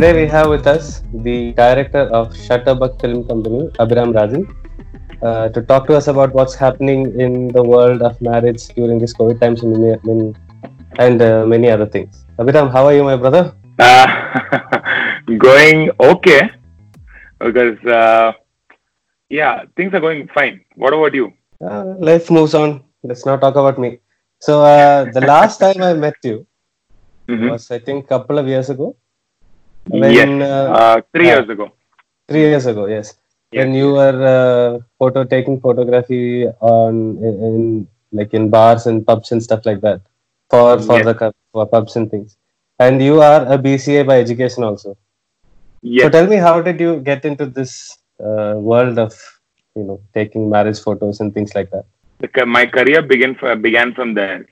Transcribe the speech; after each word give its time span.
today 0.00 0.24
we 0.24 0.26
have 0.26 0.48
with 0.48 0.66
us 0.66 1.02
the 1.24 1.52
director 1.52 2.04
of 2.18 2.32
Shutterbug 2.32 2.98
Film 3.02 3.22
Company, 3.28 3.68
Abhiram 3.82 4.14
Rajan, 4.18 4.44
uh, 5.22 5.50
to 5.50 5.60
talk 5.60 5.86
to 5.88 5.94
us 5.94 6.06
about 6.08 6.32
what's 6.32 6.54
happening 6.54 7.20
in 7.20 7.48
the 7.48 7.62
world 7.62 8.00
of 8.00 8.18
marriage 8.22 8.68
during 8.68 8.98
this 8.98 9.12
COVID 9.12 9.38
times 9.42 9.62
and, 9.62 9.72
many- 9.78 10.34
and 10.98 11.20
uh, 11.20 11.44
many 11.44 11.68
other 11.68 11.84
things. 11.84 12.24
Abhiram, 12.38 12.72
how 12.72 12.86
are 12.86 12.94
you, 12.94 13.04
my 13.04 13.16
brother? 13.16 13.54
Uh, 13.78 14.06
going 15.38 15.90
okay 16.00 16.50
because 17.38 17.78
uh, 17.84 18.32
yeah, 19.28 19.64
things 19.76 19.92
are 19.92 20.00
going 20.00 20.28
fine. 20.28 20.64
What 20.76 20.94
about 20.94 21.12
you? 21.12 21.30
Uh, 21.62 21.84
life 21.98 22.30
moves 22.30 22.54
on. 22.54 22.84
Let's 23.02 23.26
not 23.26 23.42
talk 23.42 23.54
about 23.56 23.78
me. 23.78 23.98
So 24.40 24.64
uh, 24.64 25.04
the 25.12 25.20
last 25.20 25.58
time 25.58 25.82
I 25.82 25.92
met 25.92 26.14
you 26.24 26.46
Mhm. 27.28 27.50
was, 27.50 27.70
I 27.70 27.78
think, 27.78 28.06
a 28.06 28.08
couple 28.08 28.38
of 28.38 28.48
years 28.48 28.70
ago. 28.70 28.96
Yes, 29.86 30.28
uh, 30.28 30.72
uh, 30.72 31.00
three 31.14 31.26
years 31.26 31.48
ago. 31.48 31.72
three 32.28 32.40
years 32.40 32.66
ago, 32.66 32.86
yes. 32.86 33.14
Yes. 33.52 33.64
When 33.64 33.74
you 33.74 33.92
were 33.92 34.18
uh, 34.34 34.78
photo 34.98 35.24
taking 35.24 35.60
photography 35.60 36.46
on 36.60 37.18
in, 37.18 37.34
in 37.48 37.88
like 38.12 38.32
in 38.34 38.50
bars 38.50 38.86
and 38.86 39.04
pubs 39.06 39.32
and 39.32 39.42
stuff 39.42 39.66
like 39.66 39.80
that 39.80 40.00
for 40.50 40.78
for 40.80 40.98
Yes. 40.98 41.06
the 41.06 41.32
for 41.52 41.66
pubs 41.66 41.96
and 41.96 42.10
things. 42.10 42.36
And 42.78 43.02
you 43.02 43.20
are 43.20 43.42
a 43.52 43.58
BCA 43.58 44.06
by 44.06 44.20
education 44.20 44.64
also. 44.64 44.96
Yes. 45.82 46.04
So 46.04 46.10
tell 46.10 46.26
me, 46.26 46.36
how 46.36 46.60
did 46.62 46.80
you 46.80 47.00
get 47.00 47.24
into 47.24 47.46
this 47.46 47.98
uh, 48.20 48.54
world 48.56 48.98
of 48.98 49.14
you 49.74 49.82
know 49.84 50.00
taking 50.14 50.48
marriage 50.48 50.80
photos 50.80 51.20
and 51.20 51.34
things 51.34 51.54
like 51.54 51.70
that? 51.70 51.84
My 52.46 52.66
career 52.66 53.02
began 53.02 53.36
began 53.62 53.94
from 53.94 54.14
there. 54.14 54.46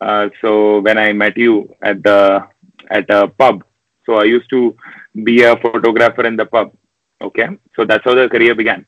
Uh, 0.00 0.28
so 0.40 0.80
when 0.80 0.98
I 0.98 1.12
met 1.12 1.36
you 1.36 1.74
at 1.82 2.02
the 2.02 2.46
at 2.90 3.08
a 3.08 3.28
pub, 3.28 3.64
so 4.06 4.14
I 4.14 4.24
used 4.24 4.50
to 4.50 4.76
be 5.22 5.42
a 5.42 5.56
photographer 5.56 6.26
in 6.26 6.36
the 6.36 6.46
pub. 6.46 6.72
Okay, 7.20 7.48
so 7.76 7.84
that's 7.84 8.04
how 8.04 8.14
the 8.14 8.28
career 8.28 8.54
began. 8.54 8.86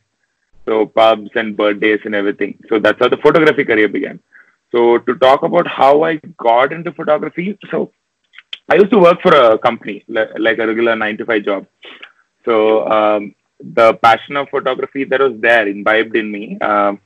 So 0.67 0.87
pubs 0.87 1.31
and 1.35 1.57
birthdays 1.57 2.01
and 2.05 2.15
everything. 2.15 2.59
So 2.69 2.79
that's 2.79 2.99
how 2.99 3.09
the 3.09 3.17
photography 3.19 3.65
career 3.65 3.89
began. 3.89 4.21
So 4.73 4.99
to 4.99 5.15
talk 5.17 5.43
about 5.43 5.67
how 5.67 6.03
I 6.03 6.17
got 6.39 6.73
into 6.73 6.93
photography, 6.93 7.57
so 7.71 7.93
I 8.69 8.75
used 8.75 8.91
to 8.91 8.99
work 8.99 9.23
for 9.23 9.33
a 9.33 9.59
company 9.59 10.05
like 10.09 10.59
a 10.59 10.67
regular 10.67 10.97
nine 10.97 11.17
to 11.19 11.25
five 11.25 11.45
job. 11.45 11.67
So 12.45 12.87
um, 12.89 13.35
the 13.61 13.95
passion 13.95 14.37
of 14.37 14.49
photography 14.49 15.05
that 15.05 15.21
was 15.21 15.35
there 15.41 15.69
imbibed 15.69 16.17
in 16.17 16.31
me. 16.31 16.59
Um, 16.61 17.01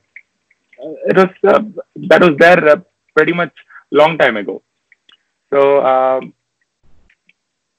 it 1.05 1.15
was 1.15 1.29
uh, 1.43 1.63
that 2.07 2.21
was 2.21 2.35
there 2.39 2.67
uh, 2.67 2.81
pretty 3.15 3.33
much 3.33 3.53
long 3.91 4.17
time 4.17 4.37
ago. 4.37 4.61
So 5.51 5.85
um, 5.85 6.33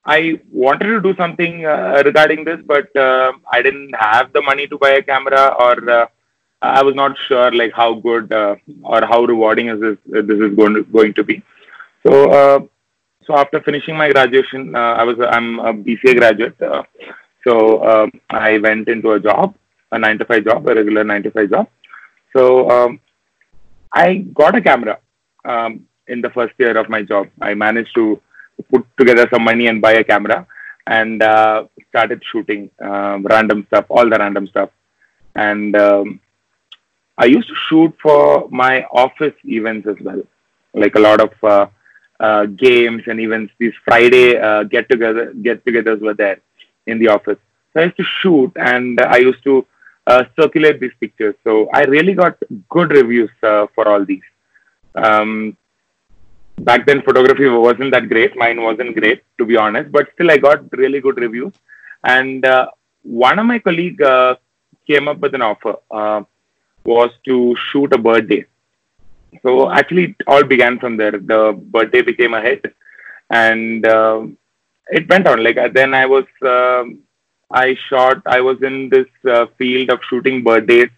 I 0.05 0.41
wanted 0.50 0.86
to 0.86 1.00
do 1.00 1.14
something 1.17 1.64
uh, 1.64 2.03
regarding 2.05 2.45
this, 2.45 2.61
but 2.64 2.95
uh, 2.97 3.33
I 3.50 3.62
didn't 3.62 3.95
have 3.95 4.33
the 4.33 4.42
money 4.42 4.67
to 4.67 4.78
buy 4.78 4.91
a 4.92 5.03
camera, 5.03 5.55
or 5.59 5.91
uh, 5.91 6.06
I 6.61 6.83
was 6.83 6.94
not 6.94 7.17
sure 7.19 7.53
like 7.53 7.72
how 7.72 7.94
good 7.94 8.33
uh, 8.33 8.56
or 8.83 9.05
how 9.06 9.25
rewarding 9.25 9.69
is 9.69 9.81
this 9.81 9.98
this 10.06 10.39
is 10.41 10.56
going 10.56 10.75
to, 10.75 10.83
going 10.84 11.14
to 11.14 11.25
be. 11.25 11.42
So 12.05 12.31
uh, 12.31 12.61
so 13.27 13.36
after 13.36 13.61
finishing 13.61 13.97
my 13.97 14.11
graduation, 14.11 14.75
uh, 14.75 14.94
I 15.00 15.05
was 15.05 15.17
I'm 15.20 15.61
a 15.61 15.72
BCA 15.72 16.16
graduate. 16.16 16.61
Uh, 16.61 16.83
so 17.47 17.84
um, 17.87 18.12
I 18.31 18.59
went 18.59 18.89
into 18.89 19.12
a 19.12 19.20
job, 19.20 19.55
a 19.92 19.98
nine 19.98 20.19
to 20.19 20.25
five 20.25 20.44
job, 20.44 20.66
a 20.69 20.75
regular 20.75 21.05
nine 21.05 21.22
to 21.22 21.31
five 21.31 21.50
job. 21.50 21.69
So 22.37 22.69
um, 22.70 23.00
I 23.92 24.16
got 24.16 24.56
a 24.56 24.61
camera 24.61 24.98
um, 25.44 25.87
in 26.09 26.20
the 26.20 26.31
first 26.31 26.55
year 26.59 26.77
of 26.77 26.89
my 26.89 27.03
job. 27.03 27.28
I 27.41 27.55
managed 27.55 27.94
to 27.94 28.20
put 28.63 28.87
together 28.97 29.29
some 29.33 29.45
money 29.45 29.67
and 29.67 29.81
buy 29.81 29.93
a 29.93 30.05
camera 30.05 30.47
and 30.87 31.23
uh, 31.23 31.65
started 31.89 32.23
shooting 32.31 32.71
um, 32.81 33.25
random 33.25 33.65
stuff, 33.69 33.87
all 33.89 34.09
the 34.09 34.19
random 34.19 34.47
stuff. 34.47 34.71
And 35.34 35.77
um, 35.77 36.21
I 37.17 37.27
used 37.27 37.49
to 37.49 37.55
shoot 37.55 37.95
for 38.03 38.49
my 38.51 38.84
office 38.84 39.34
events 39.45 39.87
as 39.87 39.97
well, 40.01 40.22
like 40.75 40.95
a 40.95 41.01
lot 41.01 41.21
of 41.21 41.33
uh, 41.43 41.67
uh, 42.21 42.47
games 42.47 43.03
and 43.06 43.21
events. 43.21 43.53
These 43.59 43.75
Friday 43.84 44.39
uh, 44.39 44.65
get 44.65 44.89
together 44.89 45.33
get-togethers 45.34 46.01
were 46.01 46.15
there 46.15 46.41
in 46.87 46.99
the 46.99 47.09
office. 47.09 47.39
So 47.72 47.81
I 47.81 47.84
used 47.84 47.97
to 47.97 48.05
shoot 48.05 48.53
and 48.56 49.01
I 49.01 49.19
used 49.19 49.43
to 49.45 49.67
uh, 50.06 50.25
circulate 50.39 50.81
these 50.81 50.93
pictures. 51.01 51.34
So 51.45 51.69
I 51.72 51.84
really 51.84 52.15
got 52.15 52.37
good 52.69 52.91
reviews 52.91 53.31
uh, 53.43 53.67
for 53.75 53.89
all 53.89 54.05
these. 54.05 54.22
Um, 54.95 55.56
back 56.59 56.87
then, 56.87 57.03
photography 57.03 57.49
wasn't 57.49 57.93
that 57.93 58.09
great. 58.09 58.37
Mine 58.37 58.63
wasn't 58.63 58.95
great, 58.97 59.23
to 59.39 59.45
be 59.45 59.57
honest, 59.57 59.91
but 59.93 60.09
still 60.15 60.31
I 60.31 60.37
got 60.37 60.71
really 60.73 61.01
good 61.01 61.19
reviews. 61.19 61.53
And 62.05 62.45
uh, 62.45 62.69
one 63.03 63.39
of 63.39 63.47
my 63.47 63.59
colleague 63.59 64.01
uh, 64.03 64.37
came 64.87 65.09
up 65.09 65.19
with 65.19 65.35
an 65.35 65.43
offer. 65.43 65.77
Uh, 65.91 66.23
was 66.85 67.11
to 67.25 67.57
shoot 67.71 67.93
a 67.93 67.99
birthday. 67.99 68.45
So 69.43 69.71
actually, 69.71 70.05
it 70.05 70.17
all 70.27 70.45
began 70.45 70.79
from 70.79 70.97
there. 70.97 71.13
The 71.13 71.59
birthday 71.59 72.03
became 72.03 72.35
a 72.35 72.43
hit, 72.43 72.65
and 73.31 73.87
uh, 73.87 74.27
it 74.89 75.09
went 75.09 75.27
on. 75.27 75.43
Like 75.43 75.57
uh, 75.57 75.69
then, 75.73 75.95
I 75.95 76.07
was 76.07 76.25
um 76.43 77.01
I 77.51 77.77
shot. 77.89 78.23
I 78.27 78.41
was 78.41 78.63
in 78.63 78.89
this 78.91 79.07
uh, 79.29 79.47
field 79.59 79.91
of 79.91 80.01
shooting 80.09 80.43
birthdays 80.43 80.91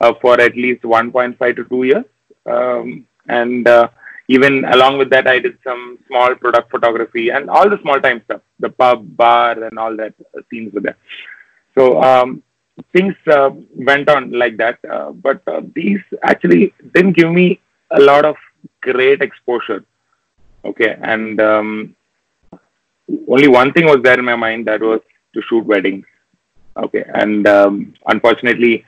uh, 0.00 0.14
for 0.20 0.40
at 0.40 0.56
least 0.56 0.82
1.5 0.82 1.56
to 1.56 1.64
two 1.64 1.84
years, 1.84 2.04
um, 2.46 3.06
and 3.28 3.68
even 4.36 4.64
along 4.74 4.98
with 4.98 5.10
that, 5.10 5.26
I 5.26 5.38
did 5.40 5.56
some 5.66 5.98
small 6.06 6.34
product 6.36 6.70
photography 6.70 7.30
and 7.30 7.50
all 7.50 7.68
the 7.68 7.80
small 7.82 8.00
time 8.00 8.22
stuff, 8.26 8.42
the 8.60 8.70
pub, 8.70 9.16
bar, 9.16 9.52
and 9.64 9.76
all 9.76 9.96
that 9.96 10.14
uh, 10.36 10.42
scenes 10.48 10.72
were 10.72 10.84
there. 10.86 10.98
So 11.76 12.00
um, 12.00 12.42
things 12.92 13.16
uh, 13.26 13.50
went 13.74 14.08
on 14.08 14.30
like 14.42 14.56
that, 14.58 14.78
uh, 14.88 15.10
but 15.10 15.42
uh, 15.48 15.62
these 15.74 15.98
actually 16.22 16.72
didn't 16.94 17.16
give 17.16 17.32
me 17.40 17.60
a 17.90 18.00
lot 18.00 18.24
of 18.24 18.36
great 18.80 19.20
exposure. 19.20 19.84
Okay, 20.64 20.96
and 21.02 21.40
um, 21.40 21.96
only 23.28 23.48
one 23.48 23.72
thing 23.72 23.86
was 23.86 24.00
there 24.04 24.18
in 24.18 24.24
my 24.24 24.36
mind 24.36 24.66
that 24.68 24.80
was 24.80 25.00
to 25.34 25.42
shoot 25.48 25.64
weddings. 25.64 26.06
Okay, 26.76 27.04
and 27.14 27.48
um, 27.48 27.94
unfortunately, 28.06 28.84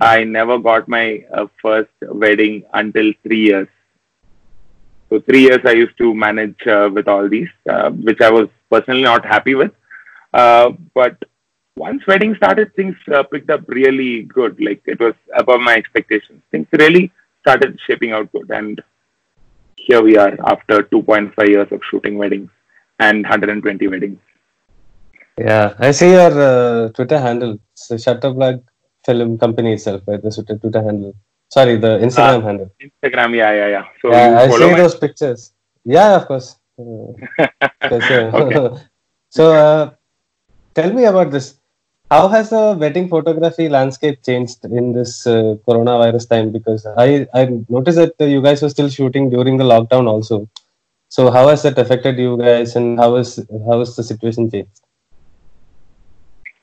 I 0.00 0.24
never 0.24 0.58
got 0.58 0.88
my 0.88 1.24
uh, 1.34 1.48
first 1.60 1.90
wedding 2.00 2.64
until 2.72 3.12
three 3.22 3.42
years. 3.50 3.68
So 5.08 5.20
three 5.20 5.42
years 5.42 5.60
I 5.64 5.72
used 5.72 5.96
to 5.98 6.14
manage 6.14 6.66
uh, 6.66 6.90
with 6.92 7.08
all 7.08 7.28
these, 7.28 7.48
uh, 7.70 7.90
which 7.90 8.20
I 8.20 8.30
was 8.30 8.48
personally 8.70 9.02
not 9.02 9.24
happy 9.24 9.54
with. 9.54 9.72
Uh, 10.32 10.72
but 10.94 11.16
once 11.76 12.02
wedding 12.06 12.34
started, 12.34 12.74
things 12.74 12.96
uh, 13.14 13.22
picked 13.22 13.50
up 13.50 13.62
really 13.68 14.22
good. 14.22 14.60
Like 14.60 14.82
it 14.86 14.98
was 14.98 15.14
above 15.36 15.60
my 15.60 15.74
expectations. 15.74 16.42
Things 16.50 16.66
really 16.72 17.12
started 17.42 17.78
shaping 17.86 18.12
out 18.12 18.32
good, 18.32 18.50
and 18.50 18.82
here 19.76 20.02
we 20.02 20.16
are 20.16 20.36
after 20.44 20.82
2.5 20.82 21.48
years 21.48 21.68
of 21.70 21.80
shooting 21.88 22.18
weddings 22.18 22.50
and 22.98 23.22
120 23.22 23.88
weddings. 23.88 24.18
Yeah, 25.38 25.74
I 25.78 25.90
see 25.92 26.10
your 26.10 26.32
uh, 26.40 26.88
Twitter 26.88 27.20
handle. 27.20 27.58
It's 27.72 27.88
the 27.88 28.62
Film 29.04 29.38
Company 29.38 29.74
itself, 29.74 30.02
right? 30.06 30.20
The 30.20 30.58
Twitter 30.60 30.82
handle. 30.82 31.14
Sorry, 31.48 31.76
the 31.76 31.98
Instagram 31.98 32.42
handle. 32.42 32.70
Instagram, 32.82 33.36
yeah, 33.36 33.52
yeah, 33.52 33.68
yeah. 33.68 33.84
So 34.02 34.10
yeah, 34.10 34.38
I 34.40 34.48
see 34.48 34.70
my- 34.70 34.76
those 34.76 34.94
pictures. 34.94 35.52
Yeah, 35.84 36.16
of 36.16 36.26
course. 36.26 36.56
Uh. 36.78 37.12
Okay. 37.96 38.30
so, 39.30 39.54
uh, 39.54 39.90
tell 40.74 40.92
me 40.92 41.04
about 41.04 41.30
this. 41.30 41.58
How 42.10 42.28
has 42.28 42.50
the 42.50 42.76
wedding 42.78 43.08
photography 43.08 43.68
landscape 43.68 44.22
changed 44.22 44.64
in 44.66 44.92
this 44.92 45.26
uh, 45.26 45.56
coronavirus 45.66 46.28
time? 46.28 46.52
Because 46.52 46.86
I 46.96 47.26
I 47.32 47.48
noticed 47.68 47.96
that 47.96 48.14
uh, 48.20 48.26
you 48.26 48.42
guys 48.42 48.60
were 48.62 48.68
still 48.68 48.90
shooting 48.90 49.30
during 49.30 49.56
the 49.56 49.64
lockdown 49.64 50.06
also. 50.06 50.48
So, 51.08 51.30
how 51.30 51.48
has 51.48 51.62
that 51.62 51.78
affected 51.78 52.18
you 52.18 52.36
guys, 52.36 52.76
and 52.76 52.98
how 52.98 53.16
is 53.16 53.40
how 53.66 53.80
is 53.80 53.96
the 53.96 54.04
situation 54.04 54.50
changed? 54.50 54.85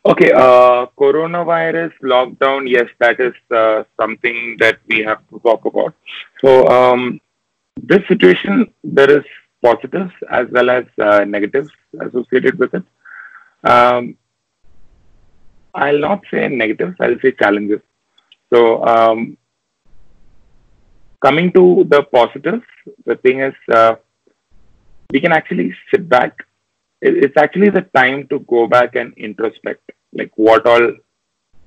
Okay, 0.06 0.32
uh, 0.34 0.86
coronavirus 1.00 1.94
lockdown, 2.04 2.70
yes, 2.70 2.88
that 3.00 3.22
is 3.22 3.34
uh, 3.52 3.86
something 3.98 4.58
that 4.60 4.80
we 4.88 5.02
have 5.02 5.26
to 5.30 5.40
talk 5.40 5.64
about. 5.64 5.94
So, 6.44 6.68
um, 6.68 7.22
this 7.82 8.06
situation, 8.10 8.74
there 8.84 9.10
is 9.10 9.24
positives 9.62 10.12
as 10.30 10.48
well 10.52 10.70
as 10.70 10.84
uh, 11.00 11.24
negatives 11.24 11.70
associated 12.02 12.60
with 12.60 12.74
it. 12.74 12.84
Um, 13.64 14.18
I'll 15.74 16.00
not 16.00 16.22
say 16.30 16.50
negatives, 16.50 16.98
I'll 17.00 17.20
say 17.22 17.32
challenges. 17.32 17.80
So, 18.54 18.86
um, 18.86 19.38
coming 21.22 21.54
to 21.54 21.86
the 21.88 22.04
positives, 22.04 22.66
the 23.06 23.16
thing 23.16 23.40
is, 23.40 23.54
uh, 23.72 23.96
we 25.12 25.22
can 25.22 25.32
actually 25.32 25.74
sit 25.92 26.10
back 26.10 26.46
it's 27.06 27.38
actually 27.38 27.70
the 27.70 27.86
time 28.00 28.28
to 28.32 28.40
go 28.54 28.62
back 28.76 28.96
and 28.96 29.14
introspect 29.28 29.84
like 30.20 30.32
what 30.36 30.66
all 30.66 30.86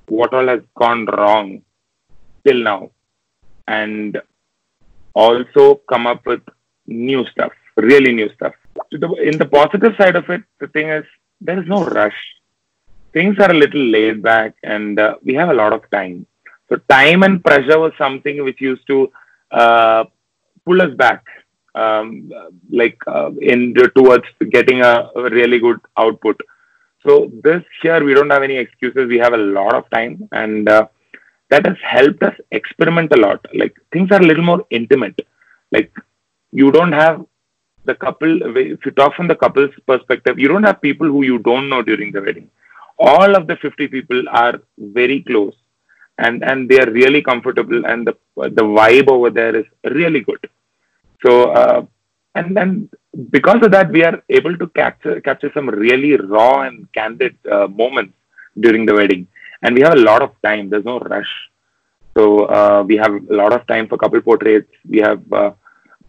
what 0.07 0.33
all 0.33 0.47
has 0.53 0.61
gone 0.83 1.05
wrong 1.05 1.61
till 2.45 2.61
now 2.71 2.89
and 3.67 4.19
also 5.13 5.63
come 5.91 6.07
up 6.07 6.25
with 6.25 6.43
new 6.87 7.25
stuff 7.33 7.53
really 7.75 8.13
new 8.19 8.29
stuff 8.33 8.53
in 9.29 9.37
the 9.43 9.49
positive 9.59 9.93
side 9.99 10.15
of 10.15 10.29
it 10.35 10.43
the 10.59 10.67
thing 10.75 10.89
is 10.89 11.05
there 11.41 11.59
is 11.59 11.67
no 11.67 11.85
rush. 11.85 12.17
Things 13.13 13.37
are 13.39 13.51
a 13.51 13.53
little 13.53 13.81
laid 13.81 14.21
back, 14.21 14.55
and 14.63 14.99
uh, 14.99 15.15
we 15.23 15.33
have 15.35 15.49
a 15.49 15.53
lot 15.53 15.73
of 15.73 15.89
time. 15.91 16.25
So 16.69 16.77
time 16.89 17.23
and 17.23 17.43
pressure 17.43 17.79
was 17.79 17.93
something 17.97 18.43
which 18.43 18.59
used 18.59 18.85
to 18.87 19.11
uh, 19.51 20.03
pull 20.65 20.81
us 20.81 20.93
back, 20.95 21.23
um, 21.83 22.31
like 22.69 22.97
uh, 23.07 23.31
in 23.41 23.73
towards 23.95 24.27
getting 24.49 24.81
a, 24.81 25.09
really 25.37 25.59
good 25.59 25.79
output. 25.97 26.39
So 27.05 27.31
this 27.43 27.63
year 27.83 28.03
we 28.03 28.13
don't 28.13 28.29
have 28.29 28.43
any 28.43 28.57
excuses. 28.57 29.07
We 29.07 29.19
have 29.19 29.33
a 29.33 29.45
lot 29.59 29.75
of 29.75 29.89
time, 29.91 30.27
and 30.31 30.67
uh, 30.67 30.87
that 31.49 31.65
has 31.65 31.77
helped 31.83 32.23
us 32.23 32.35
experiment 32.51 33.11
a 33.13 33.17
lot. 33.17 33.45
Like 33.53 33.75
things 33.93 34.11
are 34.11 34.21
a 34.21 34.29
little 34.29 34.43
more 34.43 34.65
intimate. 34.69 35.19
Like 35.71 35.91
you 36.51 36.71
don't 36.71 36.91
have 36.91 37.25
the 37.85 37.95
couple. 37.95 38.41
If 38.57 38.85
you 38.85 38.91
talk 38.91 39.15
from 39.15 39.27
the 39.27 39.35
couple's 39.35 39.75
perspective, 39.85 40.39
you 40.39 40.47
don't 40.47 40.63
have 40.63 40.81
people 40.81 41.07
who 41.07 41.23
you 41.23 41.39
don't 41.39 41.69
know 41.69 41.81
during 41.81 42.11
the 42.11 42.21
wedding. 42.21 42.49
All 42.97 43.35
of 43.35 43.47
the 43.47 43.55
50 43.57 43.87
people 43.87 44.23
are 44.29 44.55
very 44.99 45.21
close, 45.21 45.55
and 46.17 46.43
and 46.43 46.67
they 46.69 46.79
are 46.83 46.91
really 46.91 47.21
comfortable, 47.21 47.85
and 47.85 48.07
the 48.07 48.15
the 48.59 48.67
vibe 48.77 49.09
over 49.17 49.29
there 49.29 49.55
is 49.55 49.67
really 50.01 50.21
good. 50.21 50.49
So 51.25 51.51
uh, 51.51 51.85
and 52.35 52.55
then 52.55 52.89
because 53.31 53.63
of 53.63 53.71
that, 53.71 53.91
we 53.91 54.03
are 54.03 54.21
able 54.29 54.57
to 54.57 54.67
capture 54.67 55.19
capture 55.21 55.51
some 55.53 55.69
really 55.69 56.15
raw 56.15 56.61
and 56.61 56.91
candid 56.93 57.35
uh, 57.51 57.67
moments 57.67 58.13
during 58.59 58.85
the 58.85 58.93
wedding 58.93 59.27
and 59.61 59.75
we 59.75 59.81
have 59.81 59.93
a 59.93 60.01
lot 60.01 60.21
of 60.21 60.31
time. 60.43 60.69
There's 60.69 60.85
no 60.85 60.99
rush, 60.99 61.29
so 62.17 62.45
uh, 62.45 62.83
we 62.87 62.97
have 62.97 63.13
a 63.13 63.33
lot 63.33 63.53
of 63.53 63.65
time 63.67 63.87
for 63.87 63.97
couple 63.97 64.21
portraits. 64.21 64.71
We 64.87 64.99
have 64.99 65.21
uh, 65.31 65.51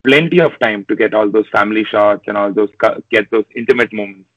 plenty 0.04 0.40
of 0.40 0.58
time 0.60 0.84
to 0.86 0.96
get 0.96 1.14
all 1.14 1.30
those 1.30 1.48
family 1.50 1.84
shots 1.84 2.24
and 2.26 2.36
all 2.36 2.52
those 2.52 2.70
get 3.10 3.30
those 3.30 3.44
intimate 3.54 3.92
moments. 3.92 4.28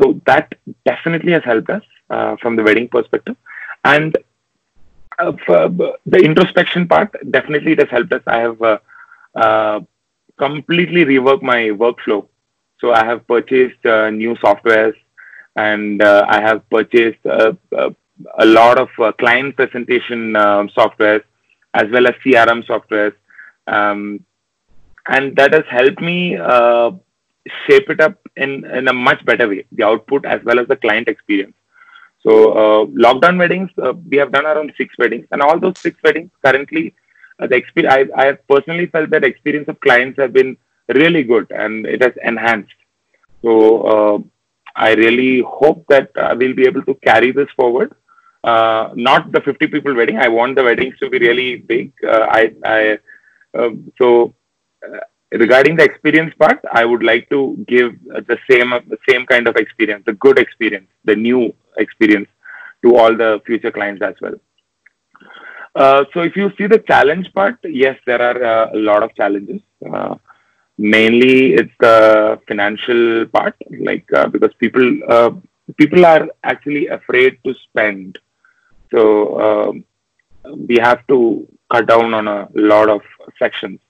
So 0.00 0.20
that 0.26 0.54
definitely 0.84 1.32
has 1.32 1.42
helped 1.44 1.70
us 1.70 1.82
uh, 2.10 2.36
from 2.36 2.56
the 2.56 2.62
wedding 2.62 2.88
perspective, 2.88 3.36
and 3.84 4.16
uh, 5.18 5.32
the 5.48 6.20
introspection 6.22 6.86
part 6.86 7.14
definitely 7.30 7.72
it 7.72 7.80
has 7.80 7.90
helped 7.90 8.12
us. 8.12 8.22
I 8.26 8.40
have 8.40 8.62
uh, 8.62 8.78
uh, 9.34 9.80
completely 10.38 11.04
reworked 11.04 11.42
my 11.42 11.70
workflow. 11.84 12.26
So 12.80 12.92
I 12.92 13.04
have 13.04 13.26
purchased 13.26 13.84
new 13.84 14.34
softwares 14.36 14.94
and 15.56 16.02
uh, 16.02 16.26
I 16.28 16.40
have 16.40 16.68
purchased 16.70 17.24
uh, 17.24 17.52
uh, 17.76 17.90
a 18.38 18.46
lot 18.46 18.78
of 18.78 18.88
uh, 18.98 19.12
client 19.12 19.56
presentation 19.56 20.36
uh, 20.36 20.66
software 20.74 21.24
as 21.74 21.86
well 21.90 22.06
as 22.06 22.14
CRM 22.24 22.66
software. 22.66 23.16
Um, 23.66 24.24
and 25.08 25.36
that 25.36 25.52
has 25.52 25.64
helped 25.70 26.00
me 26.00 26.36
uh, 26.36 26.90
shape 27.66 27.88
it 27.90 28.00
up 28.00 28.18
in, 28.36 28.64
in 28.66 28.88
a 28.88 28.92
much 28.92 29.24
better 29.24 29.48
way, 29.48 29.64
the 29.72 29.84
output 29.84 30.24
as 30.24 30.40
well 30.44 30.58
as 30.58 30.68
the 30.68 30.76
client 30.76 31.08
experience. 31.08 31.54
So, 32.26 32.52
uh, 32.52 32.86
lockdown 32.86 33.38
weddings, 33.38 33.70
uh, 33.80 33.92
we 33.92 34.16
have 34.16 34.32
done 34.32 34.46
around 34.46 34.72
six 34.76 34.94
weddings, 34.98 35.26
and 35.30 35.40
all 35.40 35.60
those 35.60 35.78
six 35.78 35.96
weddings 36.02 36.30
currently, 36.44 36.92
uh, 37.38 37.46
the 37.46 37.56
experience, 37.56 38.10
I, 38.16 38.22
I 38.22 38.26
have 38.26 38.46
personally 38.48 38.86
felt 38.86 39.10
that 39.10 39.24
experience 39.24 39.68
of 39.68 39.80
clients 39.80 40.18
have 40.18 40.32
been 40.32 40.56
really 40.88 41.22
good 41.22 41.50
and 41.50 41.86
it 41.86 42.02
has 42.02 42.12
enhanced. 42.22 42.72
So, 43.42 44.24
I 44.78 44.92
really 44.92 45.42
hope 45.46 45.86
that 45.88 46.10
we'll 46.36 46.54
be 46.54 46.66
able 46.66 46.82
to 46.82 46.94
carry 46.96 47.32
this 47.32 47.48
forward 47.56 47.94
uh, 48.46 48.90
not 48.94 49.32
the 49.32 49.40
50 49.40 49.66
people 49.66 49.94
wedding. 49.94 50.18
I 50.18 50.28
want 50.28 50.56
the 50.56 50.62
weddings 50.62 50.98
to 51.00 51.10
be 51.10 51.18
really 51.18 51.56
big. 51.56 51.92
Uh, 52.06 52.26
I, 52.30 52.52
I 52.64 52.98
uh, 53.58 53.70
so 53.98 54.34
uh, 54.86 55.00
regarding 55.32 55.76
the 55.76 55.84
experience 55.84 56.32
part, 56.38 56.60
I 56.72 56.84
would 56.84 57.02
like 57.02 57.28
to 57.30 57.64
give 57.66 57.98
the 58.04 58.38
same 58.48 58.70
the 58.94 58.98
same 59.08 59.26
kind 59.26 59.48
of 59.48 59.56
experience, 59.56 60.04
the 60.06 60.12
good 60.12 60.38
experience, 60.38 60.88
the 61.04 61.16
new 61.16 61.52
experience 61.76 62.28
to 62.84 62.96
all 62.96 63.16
the 63.16 63.42
future 63.44 63.72
clients 63.72 64.02
as 64.02 64.14
well. 64.20 64.34
Uh, 65.76 66.04
so 66.12 66.22
if 66.22 66.34
you 66.36 66.50
see 66.58 66.66
the 66.66 66.78
challenge 66.78 67.32
part, 67.34 67.58
yes, 67.62 67.96
there 68.06 68.22
are 68.28 68.38
uh, 68.52 68.70
a 68.72 68.80
lot 68.90 69.02
of 69.02 69.14
challenges. 69.14 69.60
mainly, 70.78 71.54
it's 71.54 71.76
the 71.80 72.38
financial 72.48 73.26
part, 73.26 73.56
like 73.88 74.06
because 74.32 74.52
people 74.64 74.88
people 75.80 76.04
are 76.06 76.24
actually 76.52 76.86
afraid 76.98 77.38
to 77.44 77.54
spend 77.66 78.18
so 78.90 79.40
um, 79.46 79.84
we 80.68 80.76
have 80.76 81.06
to 81.08 81.46
cut 81.70 81.86
down 81.86 82.14
on 82.14 82.28
a 82.28 82.48
lot 82.54 82.88
of 82.88 83.02
sections. 83.38 83.80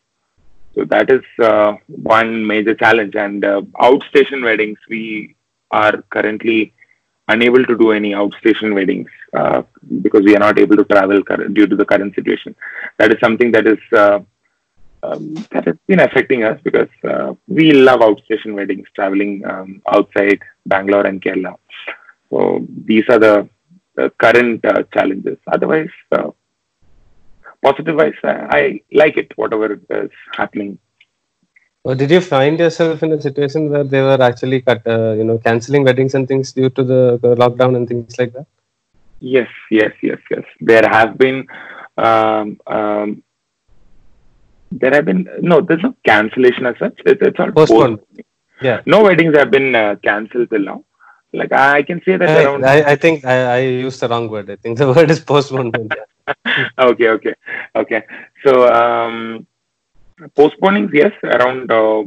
So 0.74 0.84
that 0.84 1.10
is 1.10 1.22
uh, 1.38 1.74
one 1.86 2.46
major 2.46 2.74
challenge. 2.74 3.14
And 3.14 3.44
uh, 3.44 3.62
outstation 3.80 4.42
weddings, 4.44 4.78
we 4.88 5.36
are 5.70 6.02
currently 6.10 6.74
unable 7.28 7.64
to 7.64 7.76
do 7.76 7.90
any 7.92 8.12
outstation 8.12 8.74
weddings 8.74 9.10
uh, 9.34 9.62
because 10.02 10.22
we 10.24 10.36
are 10.36 10.40
not 10.40 10.58
able 10.58 10.76
to 10.76 10.84
travel 10.84 11.20
due 11.52 11.66
to 11.66 11.76
the 11.76 11.84
current 11.84 12.14
situation. 12.14 12.54
That 12.98 13.12
is 13.12 13.18
something 13.20 13.52
that 13.52 13.66
is 13.66 13.78
uh, 13.92 14.20
um, 15.02 15.34
that 15.52 15.66
has 15.66 15.76
been 15.86 16.00
affecting 16.00 16.42
us 16.44 16.60
because 16.62 16.88
uh, 17.08 17.34
we 17.46 17.72
love 17.72 18.00
outstation 18.00 18.54
weddings, 18.54 18.88
traveling 18.94 19.44
um, 19.44 19.82
outside 19.92 20.40
Bangalore 20.66 21.06
and 21.06 21.20
Kerala. 21.22 21.56
So 22.30 22.66
these 22.84 23.04
are 23.08 23.18
the 23.18 23.48
current 24.18 24.64
uh, 24.64 24.82
challenges. 24.92 25.38
Otherwise, 25.46 25.90
uh, 26.12 26.30
positive 27.62 27.96
wise, 27.96 28.14
I 28.24 28.80
like 28.92 29.16
it, 29.16 29.32
whatever 29.36 29.80
is 29.90 30.10
happening. 30.32 30.78
Or 31.86 31.94
did 31.94 32.10
you 32.10 32.20
find 32.20 32.58
yourself 32.58 33.04
in 33.04 33.12
a 33.12 33.20
situation 33.22 33.70
where 33.70 33.84
they 33.84 34.02
were 34.02 34.20
actually 34.20 34.60
cut, 34.60 34.84
uh, 34.88 35.12
you 35.12 35.22
know, 35.22 35.38
canceling 35.38 35.84
weddings 35.84 36.14
and 36.16 36.26
things 36.26 36.50
due 36.52 36.68
to 36.70 36.82
the, 36.82 37.00
lockdown 37.42 37.76
and 37.76 37.86
things 37.86 38.18
like 38.18 38.32
that? 38.32 38.46
Yes, 39.20 39.48
yes, 39.70 39.92
yes, 40.02 40.18
yes. 40.28 40.42
There 40.60 40.88
have 40.96 41.16
been, 41.16 41.46
um, 41.96 42.58
um, 42.66 43.22
there 44.72 44.92
have 44.94 45.04
been 45.04 45.28
no. 45.40 45.60
There's 45.60 45.84
no 45.84 45.94
cancellation 46.04 46.66
as 46.66 46.76
such. 46.80 46.98
It, 47.06 47.22
it's 47.22 47.38
all 47.38 47.52
postponed. 47.52 48.00
Yeah. 48.60 48.80
No 48.84 49.04
weddings 49.04 49.36
have 49.36 49.52
been 49.52 49.76
uh, 49.76 49.94
cancelled 50.02 50.50
till 50.50 50.64
now. 50.70 50.84
Like 51.32 51.52
I 51.52 51.82
can 51.84 52.02
say 52.04 52.16
that 52.16 52.28
I, 52.28 52.42
around. 52.42 52.66
I, 52.66 52.78
I 52.92 52.96
think 52.96 53.24
I, 53.24 53.36
I 53.56 53.58
used 53.60 54.00
the 54.00 54.08
wrong 54.08 54.28
word. 54.28 54.50
I 54.50 54.56
think 54.56 54.78
the 54.78 54.92
word 54.96 55.08
is 55.08 55.20
postponed. 55.20 55.76
okay, 56.78 57.08
okay, 57.08 57.34
okay. 57.76 58.02
So 58.44 58.66
um, 58.74 59.46
postponing, 60.34 60.90
yes, 60.92 61.12
around 61.22 61.70
uh, 61.70 62.04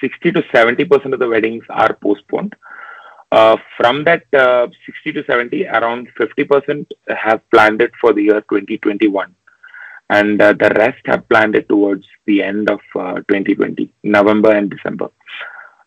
sixty 0.00 0.32
to 0.32 0.42
seventy 0.52 0.84
percent 0.84 1.14
of 1.14 1.20
the 1.20 1.28
weddings 1.28 1.64
are 1.68 1.94
postponed. 1.94 2.54
Uh, 3.30 3.56
from 3.76 4.04
that 4.04 4.22
uh, 4.32 4.66
60 4.86 5.12
to 5.12 5.24
70, 5.24 5.66
around 5.66 6.08
50% 6.18 6.86
have 7.14 7.42
planned 7.50 7.82
it 7.82 7.92
for 8.00 8.14
the 8.14 8.22
year 8.22 8.40
2021. 8.40 9.34
And 10.08 10.40
uh, 10.40 10.54
the 10.54 10.70
rest 10.70 11.00
have 11.04 11.28
planned 11.28 11.54
it 11.54 11.68
towards 11.68 12.06
the 12.24 12.42
end 12.42 12.70
of 12.70 12.80
2020, 12.94 13.84
uh, 13.84 13.86
November 14.02 14.52
and 14.52 14.70
December. 14.70 15.10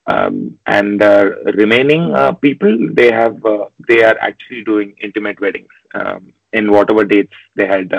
Um, 0.06 0.60
and 0.68 1.02
uh, 1.02 1.32
remaining 1.56 2.14
people, 2.42 2.90
they 2.92 3.12
have 3.12 3.42
they 3.88 4.04
are 4.04 4.18
actually 4.20 4.64
doing 4.64 4.96
intimate 5.02 5.40
weddings 5.40 5.72
um, 5.96 6.34
in 6.54 6.72
whatever 6.72 7.06
dates 7.06 7.34
they 7.56 7.66
had 7.66 7.90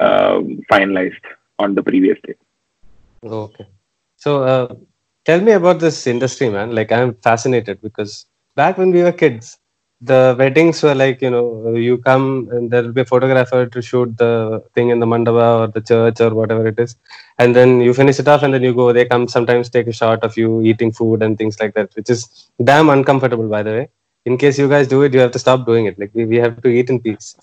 finalized 0.00 1.26
on 1.58 1.74
the 1.74 1.82
previous 1.82 2.18
day. 2.26 2.34
Okay, 3.24 3.66
so 4.16 4.42
uh, 4.44 4.74
tell 5.24 5.40
me 5.40 5.52
about 5.52 5.80
this 5.80 6.06
industry, 6.06 6.48
man. 6.48 6.74
Like 6.74 6.92
I'm 6.92 7.14
fascinated 7.14 7.80
because 7.82 8.26
back 8.54 8.78
when 8.78 8.90
we 8.92 9.02
were 9.02 9.12
kids, 9.12 9.58
the 10.00 10.36
weddings 10.38 10.82
were 10.82 10.94
like 10.94 11.22
you 11.22 11.30
know 11.30 11.74
you 11.74 11.98
come 11.98 12.48
and 12.52 12.70
there 12.70 12.82
will 12.82 12.92
be 12.92 13.00
a 13.00 13.04
photographer 13.12 13.66
to 13.66 13.82
shoot 13.82 14.16
the 14.18 14.62
thing 14.74 14.90
in 14.90 15.00
the 15.00 15.06
mandapa 15.06 15.46
or 15.60 15.66
the 15.68 15.80
church 15.80 16.20
or 16.20 16.34
whatever 16.34 16.66
it 16.66 16.78
is. 16.78 16.96
And 17.38 17.56
then 17.56 17.80
you 17.80 17.94
finish 17.94 18.18
it 18.20 18.28
off 18.28 18.42
and 18.42 18.54
then 18.54 18.62
you 18.62 18.74
go. 18.74 18.92
They 18.92 19.06
come 19.06 19.26
sometimes 19.28 19.70
take 19.70 19.86
a 19.88 19.92
shot 19.92 20.22
of 20.22 20.36
you 20.36 20.62
eating 20.62 20.92
food 20.92 21.22
and 21.22 21.38
things 21.38 21.58
like 21.60 21.74
that 21.74 21.94
which 21.96 22.10
is 22.10 22.48
damn 22.62 22.90
uncomfortable 22.90 23.48
by 23.48 23.62
the 23.62 23.70
way. 23.70 23.88
In 24.26 24.36
case 24.36 24.58
you 24.58 24.68
guys 24.68 24.88
do 24.88 25.02
it 25.02 25.14
you 25.14 25.20
have 25.20 25.32
to 25.32 25.38
stop 25.38 25.66
doing 25.66 25.86
it. 25.86 25.98
Like 25.98 26.10
we, 26.14 26.26
we 26.26 26.36
have 26.36 26.60
to 26.62 26.68
eat 26.68 26.90
in 26.90 27.00
peace. 27.00 27.36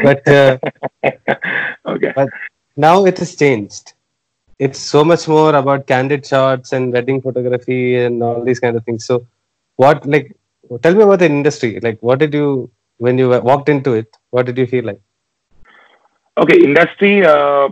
But 0.00 0.26
uh, 0.28 0.58
okay. 1.86 2.12
but 2.14 2.30
now 2.76 3.04
it 3.06 3.18
has 3.18 3.36
changed 3.36 3.92
it's 4.58 4.80
so 4.80 5.04
much 5.04 5.28
more 5.28 5.54
about 5.54 5.86
candid 5.86 6.24
shots 6.24 6.72
and 6.72 6.92
wedding 6.92 7.20
photography 7.20 7.96
and 7.96 8.22
all 8.22 8.42
these 8.42 8.60
kind 8.60 8.76
of 8.76 8.84
things. 8.84 9.04
So 9.04 9.26
what 9.76 10.06
like 10.06 10.34
tell 10.82 10.94
me 10.94 11.02
about 11.02 11.20
the 11.20 11.26
industry. 11.26 11.78
Like 11.80 11.98
what 12.00 12.18
did 12.18 12.34
you 12.34 12.70
when 12.98 13.18
you 13.18 13.28
walked 13.40 13.68
into 13.68 13.92
it 13.92 14.08
what 14.30 14.46
did 14.46 14.58
you 14.58 14.66
feel 14.66 14.84
like? 14.84 15.00
Okay 16.38 16.62
industry 16.62 17.24
uh, 17.24 17.68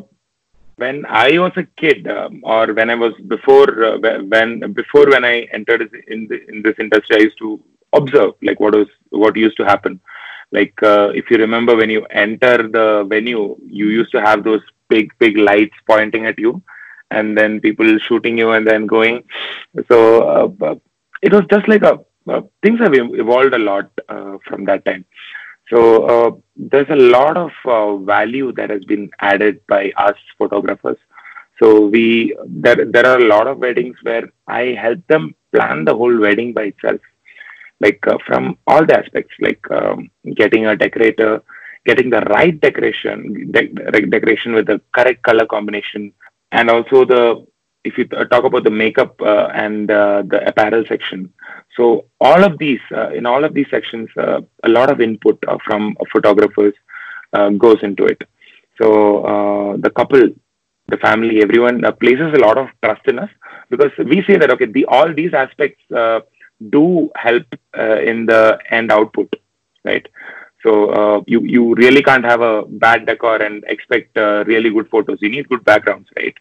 when 0.76 1.04
i 1.06 1.38
was 1.38 1.52
a 1.56 1.64
kid 1.80 2.08
um, 2.08 2.40
or 2.42 2.72
when 2.74 2.90
i 2.90 2.94
was 2.94 3.12
before 3.28 3.84
uh, 3.84 3.98
when 4.32 4.72
before 4.72 5.06
when 5.08 5.24
i 5.24 5.42
entered 5.52 5.82
in, 6.08 6.26
the, 6.26 6.38
in 6.48 6.62
this 6.62 6.74
industry 6.80 7.16
i 7.16 7.20
used 7.20 7.38
to 7.38 7.62
observe 7.94 8.32
like 8.42 8.60
what 8.60 8.74
was 8.74 8.88
what 9.10 9.36
used 9.36 9.56
to 9.56 9.64
happen. 9.64 10.00
Like 10.52 10.74
uh, 10.82 11.08
if 11.14 11.30
you 11.30 11.38
remember 11.38 11.74
when 11.76 11.90
you 11.90 12.04
enter 12.06 12.68
the 12.76 13.06
venue 13.08 13.56
you 13.66 13.88
used 13.88 14.12
to 14.12 14.20
have 14.20 14.44
those 14.44 14.62
big 14.88 15.10
big 15.18 15.36
lights 15.36 15.76
pointing 15.86 16.26
at 16.26 16.38
you 16.38 16.62
and 17.18 17.38
then 17.38 17.60
people 17.60 17.98
shooting 18.06 18.36
you 18.38 18.50
and 18.56 18.66
then 18.66 18.86
going 18.86 19.22
so 19.90 19.98
uh, 20.34 20.74
it 21.22 21.32
was 21.32 21.44
just 21.54 21.68
like 21.68 21.82
a 21.82 21.94
uh, 22.28 22.40
things 22.62 22.80
have 22.80 22.94
evolved 22.94 23.54
a 23.54 23.58
lot 23.58 23.90
uh, 24.08 24.38
from 24.46 24.64
that 24.64 24.84
time. 24.84 25.04
So 25.70 26.04
uh, 26.04 26.30
there's 26.56 26.88
a 26.90 26.96
lot 26.96 27.36
of 27.36 27.50
uh, 27.64 27.96
value 27.96 28.52
that 28.52 28.70
has 28.70 28.84
been 28.84 29.10
added 29.20 29.60
by 29.68 29.92
us 29.96 30.16
photographers. 30.38 30.98
So 31.58 31.86
we 31.86 32.36
there 32.46 32.84
there 32.84 33.06
are 33.06 33.18
a 33.18 33.28
lot 33.28 33.46
of 33.46 33.58
weddings 33.58 33.96
where 34.02 34.28
I 34.48 34.76
help 34.80 35.06
them 35.06 35.34
plan 35.52 35.84
the 35.84 35.94
whole 35.94 36.18
wedding 36.18 36.52
by 36.52 36.64
itself, 36.72 37.00
like 37.80 38.04
uh, 38.06 38.18
from 38.26 38.58
all 38.66 38.84
the 38.84 38.98
aspects, 38.98 39.34
like 39.40 39.62
um, 39.70 40.10
getting 40.34 40.66
a 40.66 40.76
decorator, 40.76 41.42
getting 41.86 42.10
the 42.10 42.22
right 42.22 42.60
decoration, 42.60 43.50
de- 43.52 43.68
decoration 44.16 44.52
with 44.52 44.66
the 44.66 44.80
correct 44.92 45.22
color 45.22 45.46
combination, 45.46 46.12
and 46.54 46.70
also 46.70 47.04
the 47.04 47.22
if 47.88 47.98
you 47.98 48.04
talk 48.32 48.44
about 48.44 48.64
the 48.64 48.70
makeup 48.70 49.20
uh, 49.20 49.48
and 49.54 49.90
uh, 49.90 50.22
the 50.32 50.38
apparel 50.48 50.84
section. 50.88 51.30
So 51.76 52.06
all 52.18 52.42
of 52.42 52.56
these, 52.58 52.80
uh, 52.90 53.10
in 53.10 53.26
all 53.26 53.44
of 53.44 53.52
these 53.52 53.66
sections, 53.70 54.08
uh, 54.16 54.40
a 54.62 54.70
lot 54.70 54.90
of 54.90 55.02
input 55.02 55.38
uh, 55.46 55.58
from 55.66 55.94
photographers 56.10 56.72
uh, 57.34 57.50
goes 57.50 57.80
into 57.82 58.06
it. 58.06 58.22
So 58.80 59.76
the 59.80 59.90
couple, 59.90 60.22
the 60.88 60.96
family, 60.96 61.42
everyone 61.42 61.82
places 62.00 62.32
a 62.34 62.38
lot 62.46 62.56
of 62.58 62.68
trust 62.82 63.06
in 63.06 63.18
us 63.18 63.30
because 63.70 63.92
we 63.98 64.24
say 64.26 64.36
that 64.38 64.50
okay, 64.50 64.66
the, 64.66 64.86
all 64.86 65.12
these 65.12 65.34
aspects 65.34 65.82
do 66.70 67.10
help 67.16 67.46
in 68.10 68.26
the 68.26 68.58
end 68.70 68.90
output, 68.90 69.30
right? 69.84 70.06
So 70.64 71.22
you 71.26 71.40
you 71.44 71.74
really 71.74 72.02
can't 72.02 72.24
have 72.24 72.40
a 72.40 72.64
bad 72.84 73.06
decor 73.06 73.36
and 73.42 73.62
expect 73.68 74.16
really 74.16 74.70
good 74.70 74.88
photos. 74.88 75.18
You 75.20 75.28
need 75.28 75.48
good 75.48 75.64
backgrounds, 75.64 76.08
right? 76.16 76.34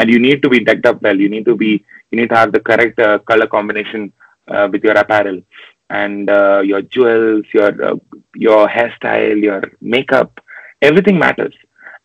and 0.00 0.10
you 0.10 0.18
need 0.26 0.42
to 0.42 0.48
be 0.54 0.60
decked 0.68 0.86
up 0.86 1.02
well. 1.02 1.18
You 1.24 1.28
need 1.28 1.44
to 1.50 1.56
be 1.56 1.72
you 2.10 2.20
need 2.20 2.30
to 2.30 2.36
have 2.36 2.52
the 2.52 2.60
correct 2.60 2.98
uh, 2.98 3.18
color 3.30 3.46
combination 3.46 4.12
uh, 4.48 4.68
with 4.72 4.82
your 4.82 4.96
apparel 5.02 5.42
and 5.90 6.30
uh, 6.30 6.60
your 6.70 6.82
jewels, 6.82 7.44
your 7.52 7.72
uh, 7.88 7.96
your 8.34 8.68
hairstyle, 8.68 9.42
your 9.48 9.62
makeup. 9.80 10.40
Everything 10.82 11.18
matters, 11.18 11.54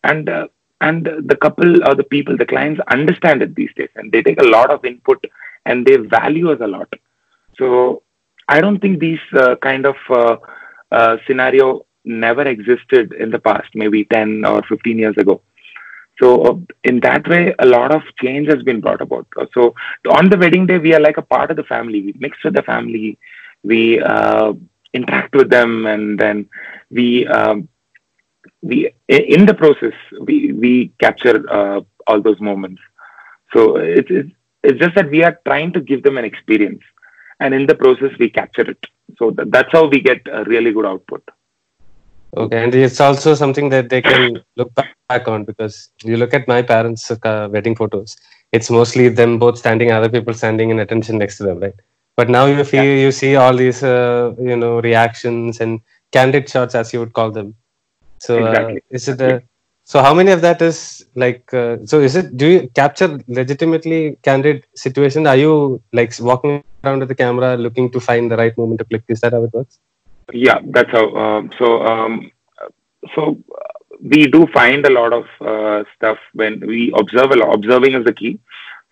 and 0.04 0.28
uh, 0.28 0.46
and 0.80 1.08
the 1.30 1.36
couple 1.36 1.82
or 1.88 1.94
the 1.94 2.08
people, 2.14 2.36
the 2.36 2.50
clients 2.54 2.80
understand 2.98 3.42
it 3.42 3.54
these 3.54 3.74
days, 3.76 3.88
and 3.96 4.12
they 4.12 4.22
take 4.22 4.40
a 4.40 4.50
lot 4.56 4.70
of 4.70 4.84
input 4.84 5.24
and 5.64 5.86
they 5.86 5.96
value 5.96 6.50
us 6.52 6.60
a 6.60 6.66
lot. 6.66 6.92
So 7.58 8.02
I 8.48 8.60
don't 8.60 8.78
think 8.78 9.00
these 9.00 9.24
uh, 9.32 9.56
kind 9.56 9.86
of 9.86 9.96
scenario 11.26 11.86
never 12.04 12.42
existed 12.42 13.12
in 13.12 13.30
the 13.30 13.38
past, 13.38 13.68
maybe 13.74 14.04
10 14.04 14.44
or 14.44 14.62
15 14.62 14.98
years 14.98 15.16
ago. 15.16 15.42
So 16.20 16.42
uh, 16.44 16.56
in 16.84 17.00
that 17.00 17.28
way, 17.28 17.54
a 17.58 17.66
lot 17.66 17.94
of 17.94 18.02
change 18.22 18.48
has 18.48 18.62
been 18.62 18.80
brought 18.80 19.02
about. 19.02 19.26
So 19.52 19.74
on 20.10 20.30
the 20.30 20.38
wedding 20.38 20.66
day, 20.66 20.78
we 20.78 20.94
are 20.94 21.00
like 21.00 21.18
a 21.18 21.22
part 21.22 21.50
of 21.50 21.56
the 21.56 21.64
family. 21.64 22.00
We 22.00 22.14
mix 22.18 22.42
with 22.42 22.54
the 22.54 22.62
family, 22.62 23.18
we 23.62 24.00
uh, 24.00 24.54
interact 24.94 25.34
with 25.34 25.50
them, 25.50 25.86
and 25.86 26.18
then 26.18 26.48
we 26.90 27.26
um, 27.26 27.68
we 28.62 28.90
in 29.08 29.44
the 29.44 29.54
process 29.54 29.92
we 30.22 30.52
we 30.52 30.92
capture 31.00 31.44
uh, 31.50 31.80
all 32.06 32.22
those 32.22 32.40
moments. 32.40 32.80
So 33.52 33.76
it's 33.76 34.10
it's 34.62 34.80
just 34.80 34.94
that 34.94 35.10
we 35.10 35.22
are 35.22 35.38
trying 35.46 35.72
to 35.74 35.80
give 35.80 36.02
them 36.02 36.16
an 36.16 36.24
experience, 36.24 36.82
and 37.40 37.54
in 37.54 37.66
the 37.66 37.74
process 37.74 38.12
we 38.18 38.28
capture 38.30 38.70
it. 38.70 38.86
So 39.18 39.30
th- 39.30 39.48
that's 39.50 39.72
how 39.72 39.86
we 39.86 40.00
get 40.00 40.20
a 40.30 40.44
really 40.44 40.72
good 40.72 40.86
output. 40.86 41.22
Okay, 42.36 42.62
and 42.62 42.74
it's 42.74 43.00
also 43.00 43.34
something 43.34 43.68
that 43.70 43.88
they 43.88 44.02
can 44.02 44.42
look 44.56 44.72
back 45.08 45.26
on 45.26 45.44
because 45.44 45.90
you 46.02 46.16
look 46.16 46.34
at 46.34 46.46
my 46.46 46.60
parents' 46.60 47.10
uh, 47.10 47.48
wedding 47.50 47.74
photos. 47.74 48.16
It's 48.52 48.70
mostly 48.70 49.08
them 49.08 49.38
both 49.38 49.58
standing, 49.58 49.90
other 49.90 50.08
people 50.08 50.34
standing 50.34 50.70
in 50.70 50.80
attention 50.80 51.18
next 51.18 51.38
to 51.38 51.44
them, 51.44 51.60
right? 51.60 51.74
But 52.16 52.28
now 52.28 52.46
you 52.46 52.64
yeah. 52.72 52.82
you 52.82 53.12
see 53.12 53.36
all 53.36 53.54
these, 53.54 53.82
uh, 53.82 54.34
you 54.38 54.56
know, 54.56 54.80
reactions 54.80 55.60
and 55.60 55.80
candid 56.12 56.48
shots, 56.48 56.74
as 56.74 56.92
you 56.92 57.00
would 57.00 57.12
call 57.12 57.30
them. 57.30 57.54
So, 58.18 58.44
uh, 58.44 58.74
is 58.90 59.08
it 59.08 59.20
a 59.20 59.42
so 59.90 60.02
how 60.06 60.12
many 60.18 60.30
of 60.36 60.40
that 60.46 60.60
is 60.68 60.78
like 61.24 61.54
uh, 61.62 61.74
so 61.90 61.96
is 62.08 62.14
it 62.20 62.28
do 62.40 62.46
you 62.52 62.60
capture 62.80 63.10
legitimately 63.40 64.00
candid 64.28 64.58
situation 64.84 65.26
are 65.32 65.40
you 65.44 65.52
like 66.00 66.12
walking 66.30 66.54
around 66.84 67.00
with 67.02 67.10
the 67.12 67.20
camera 67.24 67.50
looking 67.66 67.88
to 67.96 68.00
find 68.08 68.30
the 68.32 68.38
right 68.42 68.56
moment 68.62 68.78
to 68.80 68.88
click 68.92 69.04
is 69.14 69.20
that 69.24 69.32
how 69.36 69.44
it 69.48 69.52
works 69.58 69.76
yeah, 70.32 70.58
that's 70.64 70.90
how. 70.90 71.14
Um, 71.14 71.50
so, 71.58 71.82
um, 71.82 72.30
so 73.14 73.38
we 74.02 74.26
do 74.26 74.46
find 74.52 74.84
a 74.86 74.90
lot 74.90 75.12
of 75.12 75.24
uh, 75.40 75.84
stuff 75.94 76.18
when 76.32 76.60
we 76.60 76.92
observe 76.98 77.30
a 77.30 77.36
lot. 77.36 77.54
Observing 77.54 77.94
is 77.94 78.04
the 78.04 78.12
key. 78.12 78.38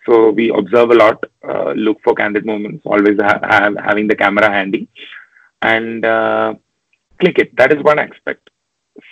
So 0.05 0.29
we 0.29 0.49
observe 0.49 0.91
a 0.91 0.93
lot, 0.93 1.23
uh, 1.47 1.71
look 1.71 1.99
for 2.03 2.13
candid 2.13 2.45
moments, 2.45 2.83
always 2.85 3.19
ha- 3.19 3.39
have 3.41 3.75
having 3.75 4.07
the 4.07 4.15
camera 4.15 4.51
handy, 4.51 4.87
and 5.63 6.05
uh, 6.05 6.53
click 7.19 7.39
it. 7.39 7.55
That 7.55 7.71
is 7.71 7.83
one 7.83 7.97
aspect. 7.97 8.51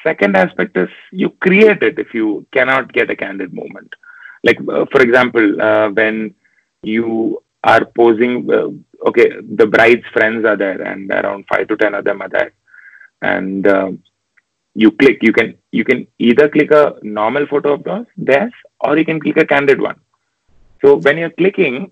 Second 0.01 0.37
aspect 0.37 0.77
is 0.77 0.89
you 1.11 1.29
create 1.29 1.83
it 1.83 1.99
if 1.99 2.13
you 2.13 2.45
cannot 2.53 2.93
get 2.93 3.09
a 3.09 3.15
candid 3.15 3.53
moment. 3.53 3.93
Like 4.43 4.59
uh, 4.61 4.85
for 4.91 5.01
example, 5.01 5.61
uh, 5.61 5.89
when 5.89 6.35
you 6.83 7.43
are 7.63 7.85
posing 7.85 8.49
uh, 8.51 8.69
okay 9.07 9.29
the 9.59 9.65
bride's 9.65 10.05
friends 10.11 10.45
are 10.45 10.57
there 10.57 10.81
and 10.81 11.09
around 11.11 11.45
5 11.47 11.67
to 11.69 11.77
10 11.77 11.95
of 11.95 12.05
them 12.05 12.21
are 12.21 12.29
there. 12.29 12.53
And 13.21 13.67
uh, 13.67 13.91
you 14.75 14.91
click 14.91 15.19
you 15.21 15.33
can 15.33 15.55
you 15.71 15.83
can 15.83 16.07
either 16.19 16.49
click 16.49 16.71
a 16.71 16.95
normal 17.01 17.45
photo 17.47 17.73
of 17.73 17.83
those 17.83 18.05
theirs 18.17 18.53
or 18.81 18.97
you 18.97 19.05
can 19.05 19.19
click 19.19 19.37
a 19.37 19.45
candid 19.45 19.81
one. 19.81 19.99
So 20.81 20.95
when 20.97 21.17
you're 21.17 21.29
clicking 21.29 21.91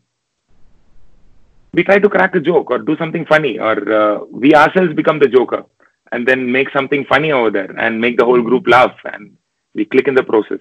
we 1.74 1.84
try 1.84 2.00
to 2.00 2.10
crack 2.10 2.36
a 2.36 2.40
joke 2.40 2.70
or 2.70 2.80
do 2.80 2.98
something 2.98 3.26
funny 3.26 3.58
or 3.60 3.76
uh, 3.94 4.20
we 4.30 4.54
ourselves 4.54 4.94
become 4.94 5.20
the 5.20 5.28
joker 5.28 5.64
and 6.12 6.28
then 6.28 6.52
make 6.52 6.70
something 6.72 7.06
funny 7.06 7.32
over 7.32 7.50
there 7.50 7.72
and 7.78 8.00
make 8.00 8.18
the 8.18 8.26
whole 8.26 8.42
group 8.42 8.68
laugh 8.68 8.96
and 9.14 9.36
we 9.74 9.86
click 9.86 10.08
in 10.08 10.16
the 10.16 10.24
process 10.24 10.60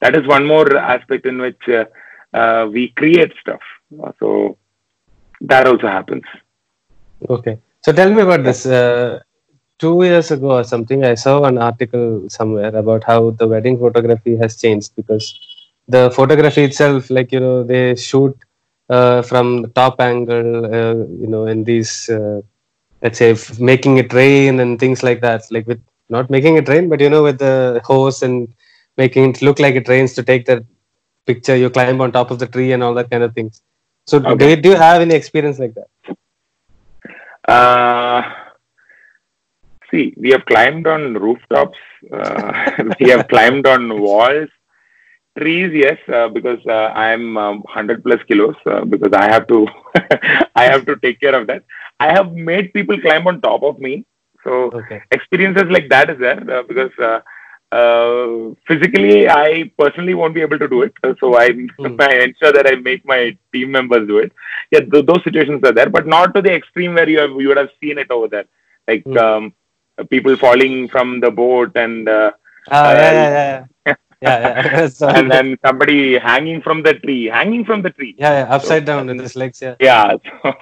that 0.00 0.14
is 0.14 0.26
one 0.26 0.46
more 0.46 0.76
aspect 0.76 1.26
in 1.26 1.38
which 1.38 1.68
uh, 1.68 1.84
uh 2.36 2.66
we 2.70 2.88
create 3.00 3.32
stuff 3.40 3.60
so 4.20 4.56
that 5.40 5.66
also 5.66 5.86
happens. 5.86 6.24
Okay. 7.28 7.58
So 7.82 7.92
tell 7.92 8.12
me 8.12 8.22
about 8.22 8.44
this. 8.44 8.66
Uh, 8.66 9.20
two 9.78 10.02
years 10.02 10.30
ago 10.30 10.58
or 10.58 10.64
something, 10.64 11.04
I 11.04 11.14
saw 11.14 11.44
an 11.44 11.58
article 11.58 12.28
somewhere 12.28 12.74
about 12.74 13.04
how 13.04 13.30
the 13.30 13.46
wedding 13.46 13.78
photography 13.78 14.36
has 14.36 14.56
changed 14.56 14.94
because 14.96 15.38
the 15.86 16.10
photography 16.10 16.64
itself, 16.64 17.10
like, 17.10 17.32
you 17.32 17.40
know, 17.40 17.62
they 17.62 17.94
shoot 17.94 18.36
uh, 18.90 19.22
from 19.22 19.62
the 19.62 19.68
top 19.68 20.00
angle, 20.00 20.64
uh, 20.66 20.94
you 20.94 21.28
know, 21.28 21.46
in 21.46 21.64
these, 21.64 22.08
uh, 22.10 22.40
let's 23.02 23.18
say, 23.18 23.36
making 23.58 23.98
it 23.98 24.12
rain 24.12 24.60
and 24.60 24.78
things 24.78 25.02
like 25.02 25.20
that, 25.20 25.42
like 25.50 25.66
with 25.66 25.82
not 26.08 26.30
making 26.30 26.56
it 26.56 26.68
rain, 26.68 26.88
but, 26.88 27.00
you 27.00 27.10
know, 27.10 27.22
with 27.22 27.38
the 27.38 27.80
hose 27.84 28.22
and 28.22 28.52
making 28.96 29.30
it 29.30 29.42
look 29.42 29.58
like 29.58 29.74
it 29.74 29.88
rains 29.88 30.14
to 30.14 30.22
take 30.22 30.46
the 30.46 30.64
picture, 31.26 31.56
you 31.56 31.70
climb 31.70 32.00
on 32.00 32.12
top 32.12 32.30
of 32.30 32.38
the 32.38 32.46
tree 32.46 32.72
and 32.72 32.82
all 32.82 32.94
that 32.94 33.10
kind 33.10 33.22
of 33.22 33.34
things. 33.34 33.62
So 34.06 34.18
okay. 34.18 34.56
do, 34.56 34.62
do 34.62 34.68
you 34.70 34.76
have 34.76 35.02
any 35.02 35.14
experience 35.14 35.58
like 35.58 35.74
that? 35.74 35.88
Uh, 37.46 38.22
see, 39.90 40.14
we 40.16 40.30
have 40.30 40.44
climbed 40.46 40.86
on 40.86 41.14
rooftops. 41.14 41.78
Uh, 42.12 42.70
we 43.00 43.10
have 43.10 43.28
climbed 43.28 43.66
on 43.66 44.00
walls. 44.00 44.48
Trees, 45.38 45.70
yes, 45.72 45.98
uh, 46.12 46.28
because 46.28 46.58
uh, 46.66 46.90
I'm 47.06 47.36
um, 47.36 47.58
100 47.60 48.02
plus 48.02 48.20
kilos. 48.26 48.56
Uh, 48.66 48.84
because 48.84 49.12
I 49.12 49.30
have 49.30 49.46
to, 49.48 49.66
I 50.56 50.64
have 50.64 50.84
to 50.86 50.96
take 50.96 51.20
care 51.20 51.34
of 51.34 51.46
that. 51.46 51.64
I 52.00 52.12
have 52.12 52.32
made 52.32 52.72
people 52.72 53.00
climb 53.00 53.26
on 53.26 53.40
top 53.40 53.62
of 53.62 53.78
me. 53.78 54.04
So 54.44 54.70
okay. 54.72 55.02
experiences 55.10 55.64
like 55.70 55.88
that 55.90 56.10
is 56.10 56.18
there 56.18 56.38
uh, 56.50 56.62
because 56.62 56.90
uh, 56.98 57.20
physically, 58.66 59.28
I 59.28 59.70
personally 59.78 60.14
won't 60.14 60.34
be 60.34 60.40
able 60.40 60.58
to 60.58 60.68
do 60.68 60.82
it. 60.82 60.92
So 61.20 61.36
I, 61.36 61.50
mm. 61.50 62.00
I 62.00 62.24
ensure 62.24 62.52
that 62.52 62.66
I 62.66 62.76
make 62.76 63.04
my 63.04 63.36
team 63.52 63.72
members 63.72 64.08
do 64.08 64.18
it. 64.18 64.32
Yeah, 64.70 64.80
th- 64.80 65.06
those 65.06 65.22
situations 65.24 65.62
are 65.64 65.72
there, 65.72 65.90
but 65.90 66.06
not 66.06 66.34
to 66.34 66.42
the 66.42 66.52
extreme 66.52 66.94
where 66.94 67.08
you 67.08 67.20
have, 67.20 67.30
you 67.30 67.48
would 67.48 67.56
have 67.56 67.70
seen 67.80 67.98
it 67.98 68.10
over 68.10 68.28
there, 68.28 68.46
like 68.86 69.04
mm. 69.04 69.18
um, 69.18 69.54
people 70.08 70.36
falling 70.36 70.88
from 70.88 71.20
the 71.20 71.30
boat 71.30 71.72
and. 71.76 72.08
Uh, 72.08 72.32
oh, 72.70 72.92
yeah, 72.92 73.12
yeah, 73.12 73.64
yeah. 73.86 73.94
yeah, 74.20 74.88
yeah. 75.00 75.08
and 75.16 75.30
then 75.30 75.58
somebody 75.64 76.18
hanging 76.18 76.60
from 76.60 76.82
the 76.82 76.94
tree, 76.94 77.26
hanging 77.26 77.64
from 77.64 77.82
the 77.82 77.90
tree. 77.90 78.14
Yeah, 78.18 78.44
yeah. 78.44 78.54
upside 78.54 78.82
so, 78.82 78.86
down 78.86 79.08
in 79.08 79.18
his 79.18 79.36
legs. 79.36 79.62
Yeah. 79.62 79.76
Yeah, 79.80 80.16
so 80.42 80.54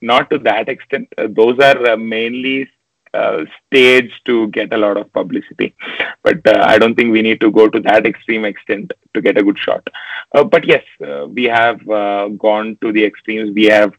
not 0.00 0.30
to 0.30 0.38
that 0.40 0.68
extent. 0.68 1.08
Uh, 1.16 1.28
those 1.30 1.58
are 1.58 1.90
uh, 1.90 1.96
mainly 1.96 2.68
uh, 3.14 3.44
stage 3.66 4.10
to 4.24 4.48
get 4.48 4.72
a 4.72 4.76
lot 4.76 4.96
of 4.96 5.12
publicity. 5.12 5.74
But 6.22 6.46
uh, 6.46 6.64
I 6.66 6.78
don't 6.78 6.96
think 6.96 7.12
we 7.12 7.22
need 7.22 7.40
to 7.42 7.50
go 7.50 7.68
to 7.68 7.80
that 7.80 8.06
extreme 8.06 8.44
extent 8.44 8.92
to 9.14 9.20
get 9.20 9.38
a 9.38 9.42
good 9.44 9.58
shot. 9.58 9.86
Uh, 10.34 10.42
but 10.42 10.64
yes, 10.64 10.82
uh, 11.06 11.26
we 11.28 11.44
have 11.44 11.88
uh, 11.88 12.28
gone 12.28 12.76
to 12.80 12.92
the 12.92 13.04
extremes. 13.04 13.54
We 13.54 13.66
have 13.66 13.92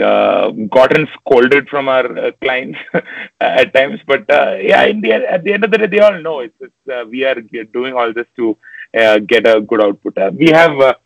uh, 0.00 0.50
gotten 0.50 1.08
scolded 1.14 1.68
from 1.68 1.88
our 1.88 2.32
clients 2.42 2.78
at 3.40 3.74
times. 3.74 4.00
But 4.06 4.24
yeah, 4.28 4.84
in 4.84 5.00
the, 5.00 5.12
at 5.12 5.44
the 5.44 5.52
end 5.52 5.64
of 5.64 5.70
the 5.70 5.78
day, 5.78 5.86
they 5.86 6.00
all 6.00 6.20
know 6.20 6.40
it's, 6.40 6.54
it's 6.60 7.08
we 7.08 7.24
are 7.24 7.40
doing 7.72 7.94
all 7.94 8.12
this 8.12 8.26
to 8.36 8.56
get 8.92 9.46
a 9.46 9.60
good 9.60 9.82
output. 9.82 10.16
we 10.34 10.48
have 10.50 10.96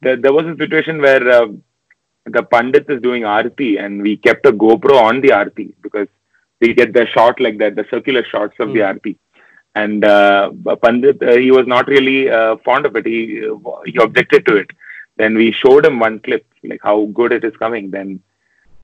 there, 0.00 0.16
there 0.16 0.32
was 0.32 0.46
a 0.46 0.56
situation 0.56 1.00
where 1.00 1.46
the 2.26 2.42
pundit 2.42 2.86
is 2.88 3.02
doing 3.02 3.24
arti, 3.24 3.78
and 3.78 4.02
we 4.02 4.16
kept 4.16 4.46
a 4.46 4.52
GoPro 4.52 5.00
on 5.00 5.20
the 5.20 5.32
arti 5.32 5.74
because 5.82 6.08
we 6.60 6.74
get 6.74 6.92
the 6.92 7.06
shot 7.06 7.40
like 7.40 7.58
that, 7.58 7.74
the 7.74 7.86
circular 7.90 8.24
shots 8.24 8.54
of 8.60 8.68
mm. 8.68 8.74
the 8.74 8.80
hmm. 8.80 8.86
arti. 8.86 9.18
And 9.74 10.04
uh, 10.04 10.52
Pandit, 10.82 11.22
uh, 11.22 11.36
he 11.36 11.50
was 11.50 11.66
not 11.66 11.88
really 11.88 12.30
uh, 12.30 12.56
fond 12.64 12.84
of 12.86 12.94
it. 12.94 13.06
He 13.06 13.42
he 13.86 13.96
objected 13.96 14.46
to 14.46 14.56
it. 14.56 14.70
Then 15.16 15.34
we 15.34 15.50
showed 15.50 15.86
him 15.86 15.98
one 15.98 16.20
clip, 16.20 16.46
like 16.62 16.80
how 16.82 17.06
good 17.06 17.32
it 17.32 17.42
is 17.42 17.56
coming. 17.56 17.90
Then 17.90 18.20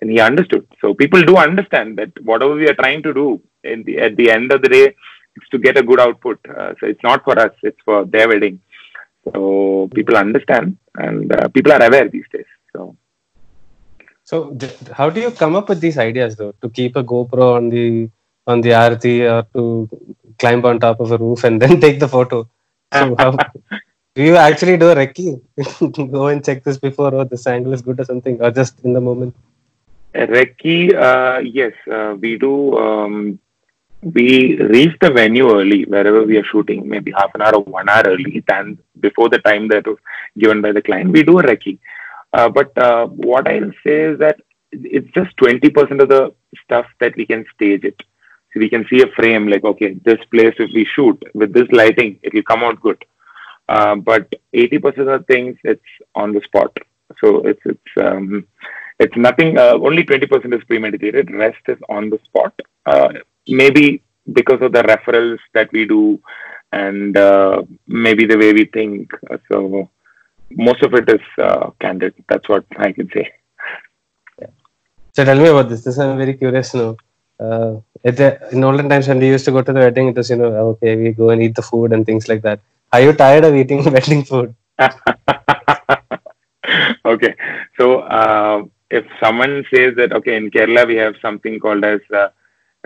and 0.00 0.11
he 0.11 0.21
understood. 0.21 0.67
So 0.81 0.95
people 0.95 1.23
do 1.23 1.37
understand 1.37 1.99
that 1.99 2.12
whatever 2.23 2.55
we 2.55 2.69
are 2.69 2.75
trying 2.75 3.02
to 3.02 3.12
do, 3.12 3.40
in 3.64 3.83
the, 3.85 3.99
at 3.99 4.17
the 4.17 4.31
end 4.31 4.52
of 4.52 4.62
the 4.62 4.69
day, 4.69 4.95
it's 5.37 5.49
to 5.50 5.59
get 5.59 5.76
a 5.76 5.83
good 5.83 6.00
output. 6.00 6.38
Uh, 6.49 6.75
so 6.78 6.87
it's 6.87 7.02
not 7.02 7.25
for 7.25 7.38
us; 7.38 7.52
it's 7.62 7.81
for 7.85 8.05
their 8.05 8.28
wedding. 8.28 8.61
So 9.33 9.88
people 9.95 10.17
understand, 10.17 10.78
and 10.97 11.33
uh, 11.33 11.49
people 11.49 11.73
are 11.73 11.83
aware 11.83 12.09
these 12.09 12.28
days. 12.33 12.50
So. 12.73 12.97
So, 14.25 14.55
how 14.93 15.09
do 15.09 15.23
you 15.23 15.31
come 15.31 15.57
up 15.57 15.71
with 15.71 15.81
these 15.81 15.97
ideas 15.97 16.37
though? 16.37 16.52
To 16.61 16.69
keep 16.69 16.97
a 16.97 17.02
GoPro 17.02 17.55
on 17.57 17.71
the 17.71 18.11
on 18.47 18.61
the 18.61 18.71
Aarti 18.81 19.14
or 19.35 19.43
to 19.55 19.88
climb 20.38 20.62
on 20.67 20.81
top 20.81 21.00
of 21.00 21.12
a 21.12 21.17
roof 21.17 21.45
and 21.45 21.62
then 21.62 21.81
take 21.81 21.99
the 21.99 22.09
photo? 22.09 22.47
So, 22.93 23.14
how, 23.19 23.31
do 24.14 24.23
you 24.23 24.37
actually 24.37 24.76
do 24.76 24.90
a 24.90 24.97
recce? 24.97 25.40
Go 26.12 26.26
and 26.26 26.45
check 26.45 26.62
this 26.62 26.78
before, 26.78 27.14
oh, 27.14 27.25
this 27.25 27.47
angle 27.47 27.73
is 27.73 27.81
good 27.81 28.00
or 28.00 28.05
something, 28.05 28.43
or 28.43 28.50
just 28.50 28.81
in 28.85 28.93
the 28.93 29.00
moment? 29.00 29.35
Recce, 30.15 30.95
uh, 30.95 31.41
yes, 31.41 31.73
uh, 31.91 32.17
we 32.19 32.38
do. 32.38 32.77
Um, 32.77 33.38
we 34.03 34.57
reach 34.57 34.97
the 35.00 35.11
venue 35.11 35.50
early 35.50 35.85
wherever 35.85 36.23
we 36.25 36.37
are 36.37 36.45
shooting, 36.45 36.88
maybe 36.88 37.12
half 37.12 37.35
an 37.35 37.43
hour 37.43 37.57
or 37.57 37.65
one 37.65 37.88
hour 37.88 38.03
early 38.07 38.45
than 38.47 38.79
before 39.00 39.29
the 39.29 39.38
time 39.38 39.69
that 39.69 39.87
was 39.87 39.99
given 40.38 40.62
by 40.62 40.73
the 40.73 40.83
client. 40.83 41.12
We 41.12 41.25
do 41.25 41.38
a 41.41 41.43
recce. 41.43 41.79
Uh, 42.33 42.49
but 42.49 42.77
uh, 42.79 43.07
what 43.07 43.49
I'll 43.49 43.73
say 43.85 44.03
is 44.03 44.19
that 44.21 44.41
it's 44.73 45.11
just 45.12 45.37
20% 45.38 46.00
of 46.03 46.09
the 46.09 46.35
stuff 46.65 46.87
that 47.00 47.17
we 47.17 47.27
can 47.27 47.45
stage 47.55 47.85
it. 47.85 48.00
So 48.53 48.61
we 48.61 48.69
can 48.69 48.87
see 48.88 49.03
a 49.03 49.09
frame 49.09 49.49
like, 49.49 49.65
okay, 49.65 49.95
this 50.05 50.19
place, 50.31 50.55
if 50.59 50.71
we 50.75 50.85
shoot 50.85 51.23
with 51.35 51.53
this 51.53 51.69
lighting, 51.73 52.19
it 52.23 52.33
will 52.33 52.43
come 52.43 52.62
out 52.62 52.81
good. 52.81 53.05
Uh, 53.69 53.97
but 53.97 54.33
80% 54.55 55.15
of 55.15 55.27
things, 55.27 55.59
it's 55.65 55.83
on 56.15 56.33
the 56.33 56.41
spot. 56.43 56.77
So 57.21 57.47
it's, 57.47 57.61
it's, 57.65 57.81
um, 58.00 58.47
it's 58.99 59.17
nothing, 59.17 59.59
uh, 59.59 59.75
only 59.75 60.05
20% 60.05 60.55
is 60.57 60.64
premeditated, 60.64 61.31
rest 61.31 61.62
is 61.69 61.78
on 61.88 62.11
the 62.11 62.19
spot. 62.25 62.52
Uh, 62.87 63.12
maybe 63.47 64.02
because 64.33 64.61
of 64.61 64.73
the 64.73 64.83
referrals 64.83 65.38
that 65.55 65.71
we 65.73 65.85
do 65.87 66.21
and 66.73 67.17
uh, 67.17 67.62
maybe 67.87 68.26
the 68.26 68.37
way 68.37 68.52
we 68.52 68.64
think. 68.67 69.11
So 69.50 69.90
most 70.50 70.83
of 70.83 70.95
it 70.95 71.09
is 71.09 71.21
uh, 71.38 71.71
candid. 71.81 72.14
That's 72.28 72.49
what 72.49 72.64
I 72.76 72.93
can 72.93 73.09
say. 73.12 73.31
Yeah. 74.40 74.49
So 75.14 75.25
tell 75.25 75.38
me 75.38 75.49
about 75.49 75.69
this. 75.69 75.85
This 75.85 75.99
I'm 75.99 76.19
very 76.19 76.35
curious 76.35 76.71
to 76.73 76.78
know. 76.78 76.97
Uh, 77.40 77.81
the, 78.02 78.49
in 78.52 78.64
olden 78.64 78.88
times 78.88 79.07
when 79.07 79.21
we 79.21 79.28
used 79.28 79.45
to 79.45 79.52
go 79.52 79.62
to 79.62 79.73
the 79.73 79.78
wedding, 79.81 80.09
it 80.09 80.17
was 80.17 80.28
you 80.28 80.37
know 80.37 80.50
okay 80.71 80.97
we 80.97 81.12
go 81.12 81.31
and 81.31 81.40
eat 81.43 81.55
the 81.55 81.62
food 81.62 81.93
and 81.93 82.05
things 82.05 82.28
like 82.28 82.43
that. 82.43 82.61
Are 82.93 83.00
you 83.00 83.12
tired 83.12 83.45
of 83.45 83.55
eating 83.55 83.85
wedding 83.93 84.25
food? 84.25 84.55
okay, 87.05 87.35
so 87.76 88.00
uh, 88.00 88.64
if 88.90 89.04
someone 89.23 89.64
says 89.73 89.95
that 89.97 90.12
okay 90.12 90.37
in 90.37 90.50
Kerala 90.50 90.87
we 90.87 90.97
have 90.97 91.14
something 91.21 91.59
called 91.61 91.85
as 91.85 92.00
uh, 92.14 92.28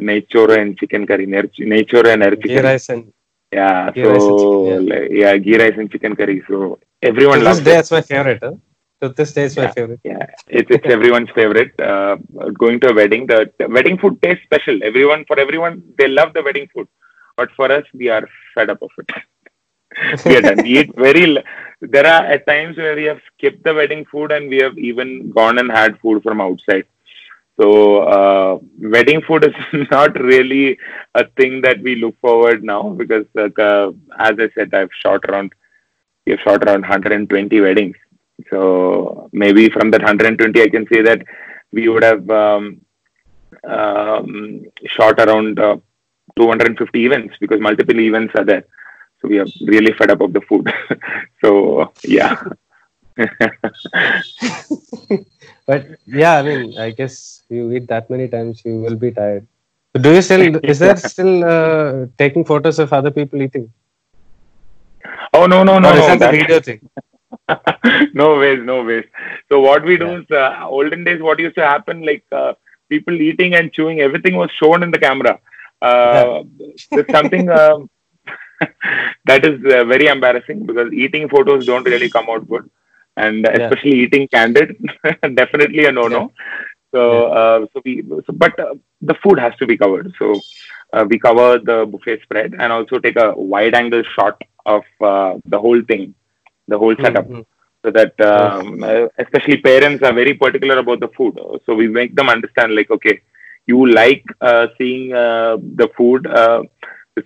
nature 0.00 0.58
and 0.58 0.78
chicken 0.78 1.06
curry, 1.06 1.26
nature 1.26 2.06
and 2.08 2.22
chicken. 2.22 2.40
ghee 2.42 2.60
rice 2.60 2.88
and 2.88 3.12
yeah, 3.52 3.90
ghee 3.92 4.02
so 4.04 4.64
chicken, 4.64 4.86
yeah. 4.88 5.06
yeah, 5.10 5.36
ghee 5.36 5.58
rice 5.58 5.74
and 5.76 5.90
chicken 5.90 6.16
curry. 6.16 6.42
So 6.48 6.78
everyone 7.02 7.38
to 7.40 7.44
loves 7.44 7.62
this 7.62 7.72
day, 7.72 7.78
it's 7.78 7.90
my 7.90 8.00
favorite. 8.02 8.42
Huh? 8.42 8.54
To 9.02 9.08
this 9.08 9.32
day, 9.32 9.44
it's 9.44 9.56
yeah, 9.56 9.64
my 9.64 9.72
favorite. 9.72 10.00
Yeah, 10.04 10.26
it's, 10.46 10.70
it's 10.70 10.86
everyone's 10.86 11.30
favorite. 11.34 11.78
Uh, 11.80 12.16
going 12.52 12.80
to 12.80 12.90
a 12.90 12.94
wedding, 12.94 13.26
the, 13.26 13.52
the, 13.58 13.68
wedding 13.68 13.98
food 13.98 14.22
tastes 14.22 14.44
special. 14.44 14.82
Everyone, 14.82 15.24
for 15.24 15.38
everyone, 15.38 15.82
they 15.98 16.08
love 16.08 16.32
the 16.34 16.42
wedding 16.42 16.68
food. 16.72 16.86
But 17.36 17.50
for 17.56 17.70
us, 17.72 17.84
we 17.94 18.08
are 18.10 18.28
fed 18.54 18.70
up 18.70 18.80
of 18.80 18.90
it. 18.98 19.10
we 20.24 20.36
are 20.36 20.42
done. 20.42 20.62
We 20.62 20.78
eat 20.80 20.94
very. 20.96 21.42
There 21.80 22.06
are 22.06 22.24
at 22.24 22.46
times 22.46 22.76
where 22.76 22.94
we 22.94 23.04
have 23.04 23.20
skipped 23.34 23.64
the 23.64 23.74
wedding 23.74 24.04
food 24.04 24.32
and 24.32 24.48
we 24.48 24.58
have 24.58 24.78
even 24.78 25.30
gone 25.30 25.58
and 25.58 25.70
had 25.70 25.98
food 26.00 26.22
from 26.22 26.40
outside. 26.40 26.86
So 27.60 28.02
uh, 28.02 28.58
wedding 28.80 29.22
food 29.22 29.44
is 29.44 29.88
not 29.90 30.18
really 30.20 30.78
a 31.14 31.26
thing 31.36 31.60
that 31.62 31.80
we 31.82 31.96
look 31.96 32.18
forward 32.20 32.64
now 32.64 32.90
because, 32.90 33.26
uh, 33.36 33.90
as 34.18 34.34
I 34.38 34.48
said, 34.54 34.72
I've 34.74 34.94
shot 35.02 35.24
around 35.28 35.52
we 36.26 36.32
have 36.32 36.40
shot 36.40 36.64
around 36.64 36.82
120 36.82 37.60
weddings. 37.60 37.96
So 38.50 39.28
maybe 39.32 39.68
from 39.70 39.90
that 39.90 40.02
120, 40.02 40.62
I 40.62 40.68
can 40.68 40.86
say 40.92 41.02
that 41.02 41.22
we 41.72 41.88
would 41.88 42.02
have 42.02 42.28
um, 42.30 42.80
um, 43.68 44.62
shot 44.86 45.18
around 45.18 45.58
uh, 45.58 45.76
250 46.36 47.04
events 47.06 47.34
because 47.40 47.60
multiple 47.60 47.98
events 48.00 48.34
are 48.36 48.44
there. 48.44 48.64
So 49.22 49.28
we 49.28 49.38
are 49.38 49.46
really 49.60 49.92
fed 49.92 50.10
up 50.10 50.20
of 50.20 50.32
the 50.32 50.40
food. 50.40 50.70
so 51.42 51.92
yeah. 52.02 52.42
but 55.66 55.86
yeah, 56.06 56.38
I 56.38 56.42
mean, 56.42 56.76
I 56.78 56.90
guess 56.90 57.42
you 57.48 57.70
eat 57.72 57.86
that 57.86 58.10
many 58.10 58.26
times, 58.26 58.62
you 58.64 58.80
will 58.80 58.96
be 58.96 59.12
tired. 59.12 59.46
Do 59.94 60.12
you 60.12 60.22
still? 60.22 60.56
Is 60.64 60.80
there 60.80 60.96
still 60.96 61.44
uh, 61.44 62.06
taking 62.18 62.44
photos 62.44 62.80
of 62.80 62.92
other 62.92 63.12
people 63.12 63.40
eating? 63.40 63.72
Oh 65.32 65.46
no 65.46 65.62
no 65.62 65.78
no! 65.78 65.90
Or 65.90 65.92
is 65.92 66.00
no, 66.00 66.06
that 66.08 66.18
the 66.18 66.30
video 66.38 66.60
thing? 66.60 66.80
no 68.14 68.38
ways, 68.38 68.60
no 68.62 68.82
ways. 68.84 69.04
So 69.48 69.60
what 69.60 69.84
we 69.84 69.96
do 69.96 70.06
yeah. 70.06 70.18
is, 70.18 70.30
uh, 70.30 70.66
olden 70.68 71.04
days, 71.04 71.22
what 71.22 71.38
used 71.38 71.54
to 71.56 71.66
happen, 71.66 72.02
like 72.02 72.24
uh, 72.32 72.54
people 72.88 73.14
eating 73.20 73.54
and 73.54 73.72
chewing, 73.72 74.00
everything 74.00 74.36
was 74.36 74.50
shown 74.52 74.82
in 74.82 74.90
the 74.90 74.98
camera. 74.98 75.38
Uh, 75.80 76.44
yeah. 76.58 77.02
something 77.10 77.48
um, 77.50 77.90
that 79.26 79.44
is 79.44 79.60
uh, 79.72 79.84
very 79.84 80.06
embarrassing 80.06 80.66
because 80.66 80.92
eating 80.92 81.28
photos 81.28 81.66
don't 81.66 81.84
really 81.84 82.10
come 82.10 82.28
out 82.28 82.48
good, 82.48 82.68
and 83.16 83.46
especially 83.46 83.96
yeah. 83.96 84.04
eating 84.04 84.28
candid, 84.28 84.76
definitely 85.34 85.86
a 85.86 85.92
no-no. 85.92 86.32
So, 86.92 87.26
uh, 87.26 87.66
so 87.72 87.80
we, 87.84 88.02
so, 88.02 88.32
but 88.32 88.58
uh, 88.60 88.74
the 89.00 89.14
food 89.22 89.38
has 89.38 89.54
to 89.56 89.66
be 89.66 89.78
covered. 89.78 90.12
So 90.18 90.38
uh, 90.92 91.06
we 91.08 91.18
cover 91.18 91.58
the 91.58 91.86
buffet 91.90 92.20
spread 92.22 92.54
and 92.58 92.70
also 92.70 92.98
take 92.98 93.16
a 93.16 93.32
wide-angle 93.32 94.02
shot 94.14 94.40
of 94.66 94.82
uh, 95.00 95.38
the 95.46 95.58
whole 95.58 95.82
thing, 95.82 96.14
the 96.68 96.78
whole 96.78 96.94
setup. 96.96 97.26
Mm-hmm. 97.26 97.40
So 97.84 97.90
that 97.90 98.20
um, 98.20 98.84
uh, 98.84 99.08
especially 99.18 99.56
parents 99.56 100.04
are 100.04 100.12
very 100.12 100.34
particular 100.34 100.78
about 100.78 101.00
the 101.00 101.08
food. 101.08 101.36
So 101.66 101.74
we 101.74 101.88
make 101.88 102.14
them 102.14 102.28
understand, 102.28 102.76
like, 102.76 102.90
okay, 102.92 103.22
you 103.66 103.86
like 103.86 104.24
uh, 104.40 104.68
seeing 104.78 105.08
the 105.08 105.90
food, 105.96 106.26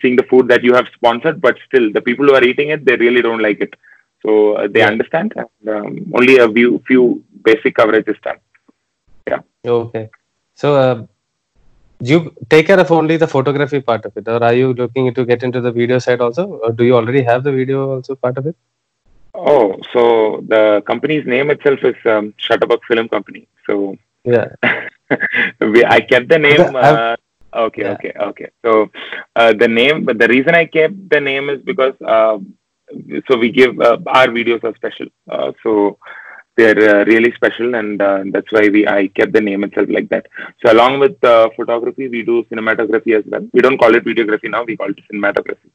seeing 0.01 0.17
the 0.17 0.25
food 0.25 0.49
that 0.49 0.63
you 0.65 0.75
have 0.75 0.89
sponsored, 0.95 1.41
but 1.41 1.57
still 1.67 1.93
the 1.93 2.01
people 2.01 2.27
who 2.27 2.35
are 2.35 2.45
eating 2.45 2.71
it, 2.71 2.85
they 2.85 2.97
really 2.97 3.23
don't 3.23 3.43
like 3.43 3.61
it. 3.61 3.75
So 4.23 4.67
they 4.71 4.81
yeah. 4.81 4.89
understand. 4.89 5.35
And, 5.37 5.69
um, 5.69 6.13
only 6.15 6.39
a 6.39 6.49
few 6.49 6.83
few 6.87 7.25
basic 7.45 7.75
coverage 7.77 8.09
is 8.09 8.17
done. 8.23 8.39
Yeah. 9.29 9.41
Okay. 9.65 10.09
So, 10.55 10.75
uh, 10.75 11.07
you 12.01 12.35
take 12.51 12.67
care 12.67 12.81
of 12.81 12.91
only 12.91 13.17
the 13.17 13.27
photography 13.27 13.81
part 13.81 14.05
of 14.05 14.17
it, 14.17 14.29
or 14.29 14.43
are 14.43 14.53
you 14.53 14.73
looking 14.75 15.13
to 15.15 15.25
get 15.25 15.43
into 15.43 15.61
the 15.61 15.73
video 15.73 15.99
side 15.99 16.21
also, 16.21 16.47
or 16.65 16.73
do 16.73 16.85
you 16.85 16.95
already 16.97 17.23
have 17.23 17.45
the 17.45 17.53
video 17.53 17.95
also 17.95 18.15
part 18.15 18.37
of 18.39 18.47
it? 18.47 18.57
Oh, 19.35 19.79
so 19.93 20.43
the 20.49 20.83
company's 20.87 21.27
name 21.27 21.51
itself 21.51 21.81
is 21.85 21.97
um, 22.07 22.35
Shutterbug 22.39 22.81
Film 22.89 23.09
Company. 23.09 23.47
So 23.67 23.97
yeah, 24.25 24.49
we, 25.61 25.85
I 25.85 26.01
kept 26.01 26.29
the 26.29 26.39
name. 26.39 26.75
Uh, 26.75 27.17
okay, 27.55 27.83
yeah. 27.83 27.93
okay, 27.93 28.13
okay. 28.21 28.49
So 28.65 28.91
uh, 29.35 29.53
the 29.53 29.69
name, 29.69 30.05
but 30.05 30.19
the 30.19 30.29
reason 30.29 30.55
I 30.55 30.67
kept 30.67 31.09
the 31.11 31.21
name 31.21 31.51
is 31.51 31.61
because 31.63 31.95
uh, 32.05 32.39
so 33.29 33.37
we 33.37 33.51
give 33.51 33.79
uh, 33.81 33.99
our 34.07 34.29
videos 34.29 34.63
are 34.65 34.75
special. 34.75 35.07
Uh, 35.31 35.53
so 35.63 35.99
they're 36.57 37.01
uh, 37.01 37.05
really 37.05 37.33
special 37.33 37.75
and 37.75 38.01
uh, 38.01 38.25
that's 38.33 38.51
why 38.51 38.69
we 38.69 38.87
I 38.89 39.09
kept 39.09 39.33
the 39.33 39.41
name 39.41 39.65
itself 39.65 39.89
like 39.91 40.09
that. 40.09 40.27
So 40.65 40.73
along 40.73 41.01
with 41.01 41.23
uh, 41.23 41.51
photography, 41.55 42.09
we 42.09 42.23
do 42.23 42.45
cinematography 42.45 43.17
as 43.19 43.25
well. 43.27 43.47
We 43.53 43.61
don't 43.61 43.79
call 43.79 43.95
it 43.95 44.05
videography 44.05 44.51
now; 44.51 44.65
we 44.65 44.77
call 44.77 44.91
it 44.91 44.99
cinematography. 45.13 45.71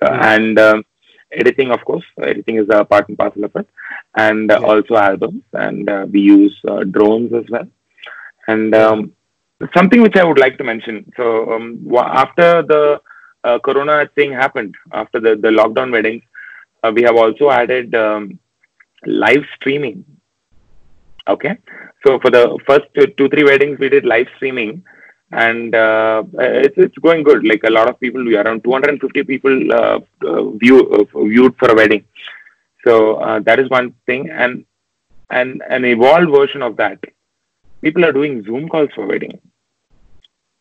So, 0.00 0.08
mm-hmm. 0.08 0.22
And 0.22 0.58
um, 0.58 0.84
editing, 1.30 1.70
of 1.70 1.84
course, 1.84 2.04
editing 2.20 2.56
is 2.56 2.66
a 2.70 2.84
part 2.84 3.08
and 3.08 3.16
parcel 3.16 3.44
of 3.44 3.54
it, 3.54 3.68
and 4.16 4.50
uh, 4.50 4.60
also 4.62 4.96
albums. 4.96 5.44
And 5.52 5.88
uh, 5.88 6.06
we 6.10 6.20
use 6.20 6.58
uh, 6.66 6.84
drones 6.84 7.32
as 7.32 7.44
well. 7.48 7.68
And 8.48 8.74
um, 8.74 9.12
something 9.76 10.02
which 10.02 10.16
I 10.16 10.24
would 10.24 10.38
like 10.38 10.58
to 10.58 10.64
mention. 10.64 11.10
So 11.16 11.52
um, 11.52 11.86
after 11.96 12.62
the 12.62 13.00
Corona 13.64 14.08
thing 14.14 14.32
happened, 14.32 14.74
after 14.92 15.20
the 15.20 15.36
the 15.36 15.48
lockdown 15.48 15.92
weddings, 15.92 16.22
we 16.94 17.02
have 17.02 17.16
also 17.16 17.50
added. 17.50 17.94
Um, 17.94 18.38
live 19.06 19.44
streaming. 19.56 20.04
Okay, 21.28 21.56
so 22.04 22.18
for 22.20 22.30
the 22.30 22.58
first 22.66 22.86
two 23.16 23.28
three 23.28 23.44
weddings 23.44 23.78
we 23.78 23.88
did 23.88 24.04
live 24.04 24.26
streaming, 24.36 24.82
and 25.30 25.74
uh, 25.74 26.24
it's 26.38 26.74
it's 26.76 26.98
going 26.98 27.22
good. 27.22 27.46
Like 27.46 27.62
a 27.64 27.70
lot 27.70 27.88
of 27.88 28.00
people, 28.00 28.24
we 28.24 28.36
around 28.36 28.64
250 28.64 29.22
people 29.24 29.72
uh, 29.72 30.00
uh, 30.26 30.50
view 30.52 30.80
uh, 30.90 31.24
viewed 31.24 31.56
for 31.58 31.70
a 31.70 31.74
wedding. 31.74 32.04
So 32.84 33.16
uh, 33.16 33.40
that 33.40 33.60
is 33.60 33.68
one 33.68 33.94
thing, 34.06 34.30
and 34.30 34.64
and 35.30 35.62
an 35.68 35.84
evolved 35.84 36.30
version 36.30 36.62
of 36.62 36.76
that. 36.76 36.98
People 37.82 38.04
are 38.04 38.12
doing 38.12 38.42
Zoom 38.44 38.68
calls 38.68 38.90
for 38.94 39.06
wedding. 39.06 39.38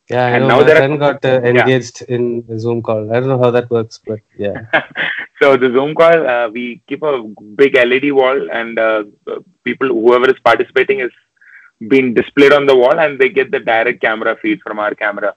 Yeah, 0.09 0.25
I 0.25 0.29
And 0.31 0.43
know. 0.43 0.47
now 0.49 0.59
My 0.65 0.71
are- 0.71 0.75
friend 0.75 0.99
got 0.99 1.25
uh, 1.25 1.39
Yeah. 1.43 1.49
engaged 1.51 2.01
in 2.03 2.43
a 2.49 2.57
Zoom 2.57 2.81
call. 2.81 3.11
I 3.13 3.19
don't 3.19 3.29
know 3.33 3.41
how 3.45 3.51
that 3.51 3.69
works, 3.69 3.99
but 4.07 4.19
yeah. 4.37 4.55
so 5.41 5.55
the 5.63 5.69
Zoom 5.75 5.93
call, 5.95 6.27
uh, 6.35 6.49
we 6.49 6.81
keep 6.87 7.03
a 7.03 7.23
big 7.61 7.75
LED 7.75 8.11
wall, 8.19 8.49
and 8.51 8.79
uh, 8.79 9.03
people, 9.63 9.87
whoever 9.87 10.27
is 10.33 10.39
participating, 10.43 10.99
is 10.99 11.11
being 11.87 12.13
displayed 12.13 12.53
on 12.53 12.65
the 12.65 12.75
wall, 12.75 12.99
and 12.99 13.19
they 13.19 13.29
get 13.29 13.51
the 13.51 13.59
direct 13.59 14.01
camera 14.01 14.35
feed 14.41 14.59
from 14.61 14.79
our 14.79 14.93
camera, 14.95 15.35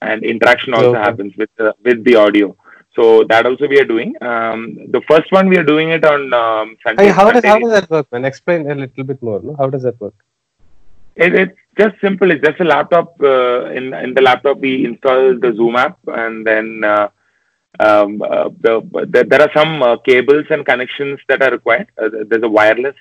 and 0.00 0.24
interaction 0.24 0.72
also 0.74 0.90
Okay. 0.94 1.02
happens 1.08 1.32
with 1.36 1.50
the, 1.58 1.74
with 1.84 2.04
the 2.04 2.14
audio. 2.14 2.56
So 2.94 3.24
that 3.30 3.46
also 3.46 3.66
we 3.66 3.80
are 3.80 3.84
doing. 3.94 4.14
Um, 4.22 4.60
the 4.96 5.00
first 5.10 5.32
one 5.32 5.48
we 5.48 5.56
are 5.56 5.64
doing 5.64 5.88
it 5.90 6.04
on 6.04 6.32
um, 6.34 6.76
Sunday. 6.84 7.06
Hey, 7.06 7.10
how 7.10 7.30
does 7.32 7.44
how 7.44 7.58
does 7.58 7.72
that 7.72 7.88
work, 7.90 8.06
man? 8.12 8.24
Explain 8.26 8.70
a 8.70 8.74
little 8.74 9.04
bit 9.04 9.20
more. 9.22 9.40
No? 9.42 9.56
How 9.58 9.68
does 9.74 9.82
that 9.84 9.98
work? 10.00 10.14
It, 11.16 11.34
it's 11.34 11.58
just 11.78 12.00
simple. 12.00 12.30
It's 12.30 12.44
just 12.44 12.60
a 12.60 12.64
laptop. 12.64 13.14
Uh, 13.20 13.66
in 13.70 13.92
in 13.94 14.14
the 14.14 14.22
laptop, 14.22 14.58
we 14.58 14.84
install 14.84 15.38
the 15.38 15.52
Zoom 15.56 15.76
app, 15.76 15.98
and 16.06 16.46
then 16.46 16.82
uh, 16.84 17.08
um, 17.80 18.22
uh, 18.22 18.48
the, 18.60 18.80
the, 19.10 19.24
there 19.28 19.42
are 19.42 19.50
some 19.54 19.82
uh, 19.82 19.96
cables 19.98 20.46
and 20.50 20.64
connections 20.64 21.18
that 21.28 21.42
are 21.42 21.50
required. 21.50 21.88
Uh, 22.00 22.08
there's 22.28 22.42
a 22.42 22.48
wireless 22.48 22.96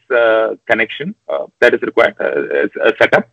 connection 0.66 1.16
that 1.60 1.74
is 1.74 1.82
required, 1.82 2.16
a 2.20 2.94
setup, 3.00 3.30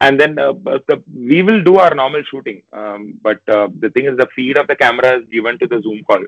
and 0.00 0.20
then 0.20 0.34
the, 0.34 1.02
we 1.12 1.42
will 1.42 1.62
do 1.62 1.76
our 1.76 1.94
normal 1.94 2.22
shooting. 2.24 2.62
Um, 2.72 3.18
but 3.20 3.44
the 3.46 3.90
thing 3.94 4.06
is, 4.06 4.16
the 4.16 4.28
feed 4.34 4.58
of 4.58 4.66
the 4.66 4.76
camera 4.76 5.20
is 5.20 5.28
given 5.28 5.58
to 5.58 5.66
the 5.66 5.82
Zoom 5.82 6.04
call. 6.04 6.24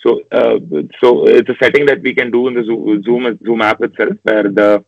So, 0.00 0.22
so 1.00 1.26
it's 1.26 1.48
a 1.48 1.56
setting 1.62 1.86
that 1.86 2.00
we 2.00 2.14
can 2.14 2.30
do 2.30 2.48
in 2.48 2.54
the 2.54 2.64
Zoom 2.64 3.02
Zoom, 3.02 3.38
Zoom 3.44 3.62
app 3.62 3.82
itself, 3.82 4.16
where 4.22 4.44
the 4.44 4.84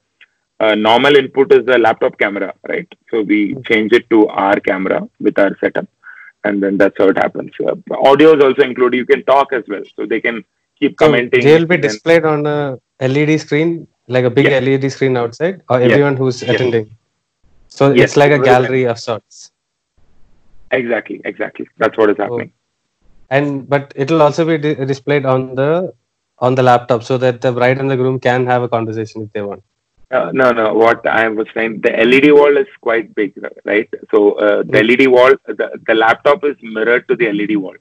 uh, 0.62 0.74
normal 0.76 1.16
input 1.16 1.52
is 1.52 1.66
the 1.66 1.78
laptop 1.78 2.18
camera, 2.18 2.54
right? 2.68 2.88
So 3.10 3.22
we 3.22 3.56
change 3.70 3.92
it 3.92 4.08
to 4.10 4.28
our 4.28 4.58
camera 4.60 5.00
with 5.20 5.38
our 5.38 5.56
setup, 5.60 5.88
and 6.44 6.62
then 6.62 6.78
that's 6.78 6.96
how 6.98 7.08
it 7.08 7.18
happens. 7.18 7.52
Uh, 7.68 7.76
audio 8.10 8.36
is 8.36 8.42
also 8.44 8.62
included. 8.62 8.98
You 8.98 9.06
can 9.06 9.24
talk 9.24 9.52
as 9.52 9.64
well, 9.68 9.84
so 9.96 10.06
they 10.06 10.20
can 10.20 10.44
keep 10.78 10.98
So 10.98 11.06
commenting. 11.06 11.42
they'll 11.44 11.66
be 11.66 11.78
displayed 11.78 12.24
on 12.24 12.46
a 12.46 12.78
LED 13.00 13.38
screen, 13.38 13.88
like 14.08 14.24
a 14.24 14.30
big. 14.30 14.46
LED 14.62 14.90
screen 14.90 15.16
outside, 15.16 15.62
or 15.70 15.80
everyone 15.80 16.16
who's 16.16 16.42
attending. 16.42 16.88
So 17.68 17.92
Yes. 17.92 18.10
it's 18.10 18.16
like 18.16 18.32
a 18.32 18.38
gallery 18.38 18.84
of 18.84 18.98
sorts. 18.98 19.50
Exactly, 20.70 21.20
exactly. 21.24 21.66
That's 21.78 21.96
what 21.98 22.10
is 22.10 22.16
happening. 22.18 22.52
And 23.30 23.68
but 23.68 23.92
it'll 23.96 24.22
also 24.22 24.44
be 24.46 24.58
di- 24.58 24.84
displayed 24.92 25.26
on 25.26 25.54
the 25.54 25.92
on 26.38 26.54
the 26.54 26.62
laptop 26.62 27.02
so 27.02 27.18
that 27.18 27.40
the 27.40 27.52
bride 27.52 27.78
and 27.78 27.90
the 27.90 27.96
groom 27.96 28.18
can 28.20 28.46
have 28.46 28.62
a 28.62 28.68
conversation 28.68 29.22
if 29.22 29.32
they 29.32 29.42
want. 29.42 29.62
Uh, 30.12 30.30
no, 30.32 30.50
no. 30.50 30.74
What 30.74 31.06
I 31.06 31.28
was 31.28 31.46
saying, 31.54 31.80
the 31.82 31.90
LED 31.90 32.32
wall 32.32 32.56
is 32.58 32.66
quite 32.82 33.14
big, 33.14 33.32
right? 33.64 33.88
So 34.10 34.32
uh, 34.32 34.62
the. 34.62 34.82
LED 34.82 35.08
wall, 35.08 35.32
the, 35.46 35.70
the 35.86 35.94
laptop 35.94 36.44
is 36.44 36.56
mirrored 36.62 37.08
to 37.08 37.16
the 37.16 37.32
LED 37.32 37.56
wall. 37.56 37.74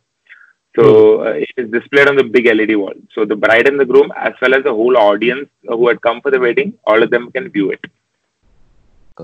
So 0.75 1.23
uh, 1.23 1.33
it 1.33 1.49
is 1.57 1.69
displayed 1.69 2.07
on 2.07 2.15
the 2.15 2.23
big 2.23 2.45
LED 2.45 2.77
wall. 2.77 2.93
So 3.13 3.25
the 3.25 3.35
bride 3.35 3.67
and 3.67 3.77
the 3.79 3.85
groom, 3.85 4.11
as 4.15 4.33
well 4.41 4.55
as 4.55 4.63
the 4.63 4.71
whole 4.71 4.97
audience 4.97 5.49
who 5.67 5.87
had 5.89 6.01
come 6.01 6.21
for 6.21 6.31
the 6.31 6.39
wedding, 6.39 6.73
all 6.85 7.03
of 7.03 7.09
them 7.11 7.31
can 7.31 7.49
view 7.49 7.71
it. 7.71 7.83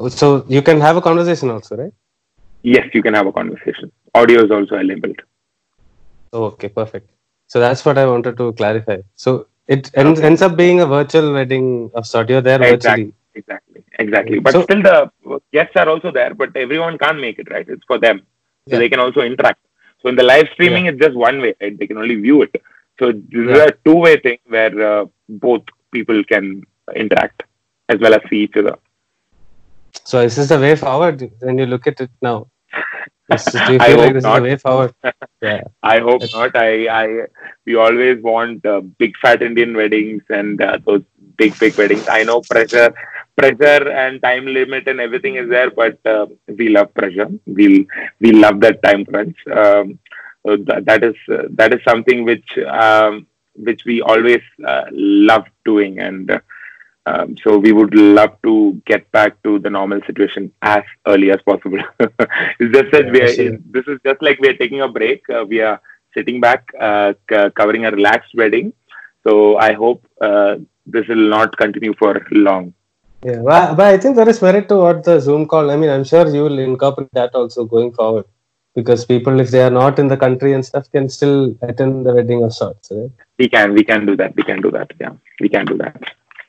So 0.10 0.46
you 0.50 0.62
can 0.62 0.82
have 0.82 0.98
a 0.98 1.02
conversation 1.02 1.50
also, 1.50 1.78
right? 1.78 1.94
Yes, 2.64 2.88
you 2.94 3.02
can 3.02 3.14
have 3.14 3.28
a 3.28 3.32
conversation. 3.32 3.92
Audio 4.14 4.44
is 4.44 4.52
also 4.52 4.76
enabled. 4.76 5.22
Oh, 6.34 6.44
okay, 6.46 6.68
perfect. 6.68 7.10
So 7.48 7.62
that's 7.62 7.86
what 7.86 7.98
I 7.98 8.06
wanted 8.06 8.36
to 8.38 8.52
clarify. 8.54 8.98
So 9.16 9.48
it 9.68 9.92
ends, 9.96 10.20
ends 10.20 10.42
up 10.42 10.56
being 10.56 10.80
a 10.82 10.86
virtual 10.86 11.34
wedding 11.34 11.92
of 11.94 12.08
sort. 12.08 12.30
You're 12.30 12.42
there 12.42 12.62
Exactly. 12.62 13.06
virtually. 13.06 13.14
Exactly, 13.36 13.84
exactly. 14.00 14.40
But 14.40 14.54
So- 14.54 14.64
still, 14.64 14.82
the 14.82 15.12
guests 15.54 15.76
are 15.76 15.88
also 15.90 16.12
there, 16.12 16.34
but 16.34 16.56
everyone 16.56 16.98
can't 16.98 17.20
make 17.20 17.38
it, 17.40 17.52
right? 17.52 17.68
It's 17.68 17.84
for 17.86 18.00
them, 18.00 18.20
so 18.68 18.74
Yeah. 18.74 18.80
they 18.80 18.90
can 18.90 19.00
also 19.00 19.22
interact. 19.22 19.60
So 20.02 20.10
in 20.10 20.16
the 20.16 20.24
live 20.24 20.48
streaming, 20.54 20.86
it's 20.88 21.00
just 21.00 21.16
one 21.16 21.42
way, 21.42 21.54
right? 21.62 21.78
They 21.78 21.88
can 21.88 21.98
only 21.98 22.16
view 22.16 22.42
it. 22.44 22.56
So 23.00 23.12
this 23.12 23.46
is 23.56 23.60
a 23.60 23.72
two-way 23.86 24.18
thing 24.20 24.40
where 24.48 24.74
uh, 24.92 25.06
both 25.30 25.64
people 25.92 26.24
can 26.24 26.64
interact 26.96 27.44
as 27.90 28.00
well 28.00 28.14
as 28.14 28.22
see 28.30 28.42
each 28.46 28.58
other. 28.58 28.76
So 30.04 30.22
this 30.22 30.38
is 30.38 30.48
this 30.48 30.58
the 30.58 30.60
way 30.60 30.76
forward 30.76 31.30
when 31.40 31.58
you 31.58 31.66
look 31.66 31.88
at 31.88 32.00
it 32.02 32.12
now? 32.22 32.48
Is, 33.30 33.44
do 33.66 33.74
you 33.74 33.80
I 33.80 33.88
feel 33.88 33.98
like 33.98 34.14
hope 34.14 34.14
this 34.14 34.24
not. 34.24 34.38
is 34.38 34.38
the 34.38 34.42
way 34.44 34.56
forward? 34.58 34.94
Yeah. 35.42 35.62
I 35.84 36.00
hope 36.00 36.22
That's- 36.22 36.34
not. 36.34 36.56
I, 36.56 36.88
I, 36.88 37.26
we 37.66 37.76
always 37.76 38.22
want 38.22 38.66
uh, 38.66 38.82
big 38.82 39.18
fat 39.18 39.42
Indian 39.42 39.76
weddings 39.76 40.24
and 40.30 40.62
uh, 40.62 40.80
those 40.86 41.04
big, 41.38 41.58
big 41.60 41.78
weddings. 41.78 42.08
I 42.08 42.24
know 42.24 42.42
pressure, 42.42 42.94
pressure 43.38 43.90
and 43.92 44.22
time 44.22 44.46
limit 44.46 44.88
and 44.88 45.00
everything 45.00 45.36
is 45.36 45.50
there, 45.50 45.70
but 45.72 45.98
uh, 46.06 46.28
we 46.48 46.70
love 46.70 46.94
pressure. 46.94 47.30
We 47.46 47.88
we 48.20 48.32
love 48.32 48.60
that 48.62 48.82
time 48.84 49.06
crunch. 49.06 49.38
Um, 49.48 50.00
so 50.46 50.58
that, 50.68 50.86
that 50.86 51.04
is 51.04 51.16
uh, 51.32 51.44
that 51.52 51.74
is 51.74 51.82
something 51.88 52.24
which 52.26 52.58
um, 52.68 53.28
which 53.56 53.84
we 53.86 54.02
always 54.02 54.42
uh, 54.66 54.86
love 54.92 55.46
doing, 55.66 56.00
and 56.00 56.32
uh, 56.32 56.40
um, 57.08 57.38
so 57.44 57.58
we 57.66 57.72
would 57.78 57.94
love 57.96 58.34
to 58.48 58.54
get 58.86 59.10
back 59.18 59.42
to 59.44 59.60
the 59.60 59.70
normal 59.70 60.00
situation 60.08 60.52
as 60.62 60.84
early 61.12 61.30
as 61.36 61.42
possible. 61.50 61.80
it's 62.00 62.74
just 62.78 62.90
that 62.96 63.06
Yeah, 63.06 63.12
we 63.16 63.22
are, 63.22 63.34
see. 63.40 63.50
this 63.76 63.86
is 63.88 64.00
just 64.08 64.22
like 64.22 64.40
we 64.40 64.50
are 64.50 64.58
taking 64.64 64.82
a 64.82 64.90
break. 65.00 65.22
Uh, 65.30 65.46
we 65.52 65.62
are 65.62 65.80
sitting 66.16 66.40
back, 66.42 66.62
uh, 66.80 67.14
c- 67.30 67.50
covering 67.60 67.86
a 67.86 67.92
relaxed 67.92 68.34
wedding. 68.36 68.74
So 69.26 69.58
I 69.58 69.74
hope 69.74 70.06
uh, 70.22 70.56
this 70.86 71.08
will 71.08 71.30
not 71.38 71.56
continue 71.58 71.94
for 72.02 72.26
long. 72.32 72.74
Yeah, 73.24 73.42
but, 73.44 73.76
but 73.76 73.88
I 73.94 73.98
think 73.98 74.16
there 74.16 74.30
is 74.30 74.42
merit 74.42 74.68
to 74.70 74.78
what 74.78 75.04
the 75.04 75.20
Zoom 75.20 75.48
call. 75.48 75.72
I 75.72 75.76
mean, 75.76 75.90
I'm 75.90 76.04
sure 76.04 76.28
you 76.28 76.44
will 76.44 76.60
incorporate 76.60 77.10
that 77.14 77.34
also 77.36 77.66
going 77.66 77.94
forward 77.94 78.26
because 78.76 79.06
people, 79.06 79.40
if 79.40 79.50
they 79.50 79.64
are 79.64 79.76
not 79.82 79.98
in 79.98 80.08
the 80.08 80.18
country 80.18 80.54
and 80.54 80.64
stuff, 80.64 80.92
can 80.92 81.10
still 81.10 81.56
attend 81.62 82.06
the 82.06 82.14
wedding 82.14 82.44
of 82.44 82.54
sorts. 82.54 82.92
Right? 82.92 83.12
We 83.40 83.50
can, 83.50 83.74
we 83.74 83.84
can 83.84 84.06
do 84.06 84.16
that. 84.18 84.36
We 84.36 84.44
can 84.44 84.62
do 84.62 84.72
that. 84.72 84.92
Yeah, 85.00 85.14
we 85.40 85.50
can 85.50 85.66
do 85.66 85.78
that. 85.78 86.00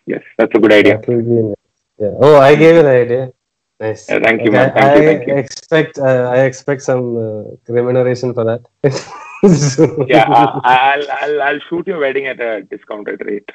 Yes, 0.08 0.22
that's 0.38 0.54
a 0.54 0.58
good 0.58 0.72
idea. 0.72 0.96
That 0.98 1.08
will 1.08 1.22
be 1.22 1.38
nice. 1.48 1.56
Yeah. 1.98 2.14
Oh, 2.24 2.36
I 2.40 2.54
gave 2.54 2.76
you 2.76 2.82
the 2.82 2.96
idea. 3.04 3.32
Nice. 3.80 4.10
Uh, 4.10 4.18
thank 4.22 4.42
you, 4.44 4.50
man. 4.50 4.70
I, 4.70 4.80
Thank 4.80 4.96
you, 4.96 5.02
I 5.02 5.06
thank 5.14 5.28
you. 5.28 5.34
expect 5.36 5.98
uh, 5.98 6.30
I 6.34 6.38
expect 6.50 6.82
some 6.82 7.04
uh, 7.16 7.42
remuneration 7.78 8.34
for 8.34 8.44
that. 8.50 8.62
Yeah, 10.08 10.24
I'll, 10.28 11.04
I'll, 11.08 11.42
I'll 11.42 11.60
shoot 11.68 11.86
your 11.86 12.00
wedding 12.00 12.26
at 12.26 12.40
a 12.40 12.62
discounted 12.62 13.22
rate. 13.24 13.48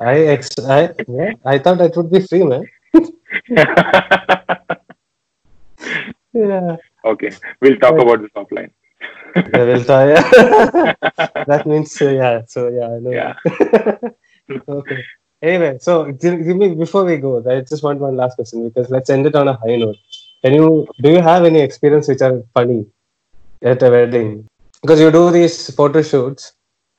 I 0.00 0.14
ex- 0.34 0.58
I 0.66 0.94
yeah, 1.06 1.32
I 1.44 1.58
thought 1.58 1.82
it 1.82 1.94
would 1.96 2.10
be 2.10 2.20
free, 2.20 2.44
man. 2.44 2.64
Yeah. 6.32 6.76
okay, 7.04 7.30
we'll 7.60 7.76
talk 7.76 7.98
about 8.00 8.22
this 8.22 8.30
offline. 8.34 8.70
Yeah, 9.36 9.64
we'll 9.68 9.84
try. 9.84 10.06
that 11.50 11.62
means 11.66 12.00
uh, 12.00 12.10
yeah. 12.10 12.42
So 12.46 12.68
yeah, 12.68 12.88
I 12.94 12.98
know. 13.04 13.10
Yeah. 13.20 13.34
okay. 14.68 15.04
Anyway, 15.42 15.78
so 15.80 16.10
give 16.12 16.38
me 16.40 16.74
before 16.74 17.04
we 17.04 17.16
go, 17.18 17.42
I 17.48 17.60
just 17.60 17.82
want 17.82 18.00
one 18.00 18.16
last 18.16 18.36
question 18.36 18.68
because 18.68 18.90
let's 18.90 19.10
end 19.10 19.26
it 19.26 19.34
on 19.34 19.48
a 19.48 19.54
high 19.54 19.76
note. 19.76 19.96
Can 20.42 20.54
you 20.54 20.86
do 21.00 21.10
you 21.10 21.20
have 21.20 21.44
any 21.44 21.60
experience 21.60 22.08
which 22.08 22.22
are 22.22 22.42
funny 22.54 22.86
at 23.62 23.82
a 23.82 23.90
wedding? 23.90 24.46
Because 24.82 25.00
you 25.00 25.10
do 25.10 25.30
these 25.30 25.74
photo 25.74 26.02
shoots 26.02 26.52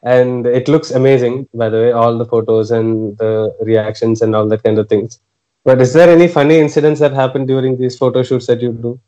and 0.03 0.45
it 0.45 0.67
looks 0.67 0.91
amazing, 0.91 1.47
by 1.53 1.69
the 1.69 1.77
way, 1.77 1.91
all 1.91 2.17
the 2.17 2.25
photos 2.25 2.71
and 2.71 3.17
the 3.17 3.55
reactions 3.61 4.21
and 4.21 4.35
all 4.35 4.47
that 4.49 4.63
kind 4.63 4.77
of 4.77 4.87
things. 4.89 5.19
But 5.63 5.81
is 5.81 5.93
there 5.93 6.09
any 6.09 6.27
funny 6.27 6.59
incidents 6.59 6.99
that 6.99 7.13
happen 7.13 7.45
during 7.45 7.77
these 7.77 7.97
photo 7.97 8.21
shoots 8.21 8.47
that 8.47 8.61
you 8.61 8.71
do? 8.71 8.99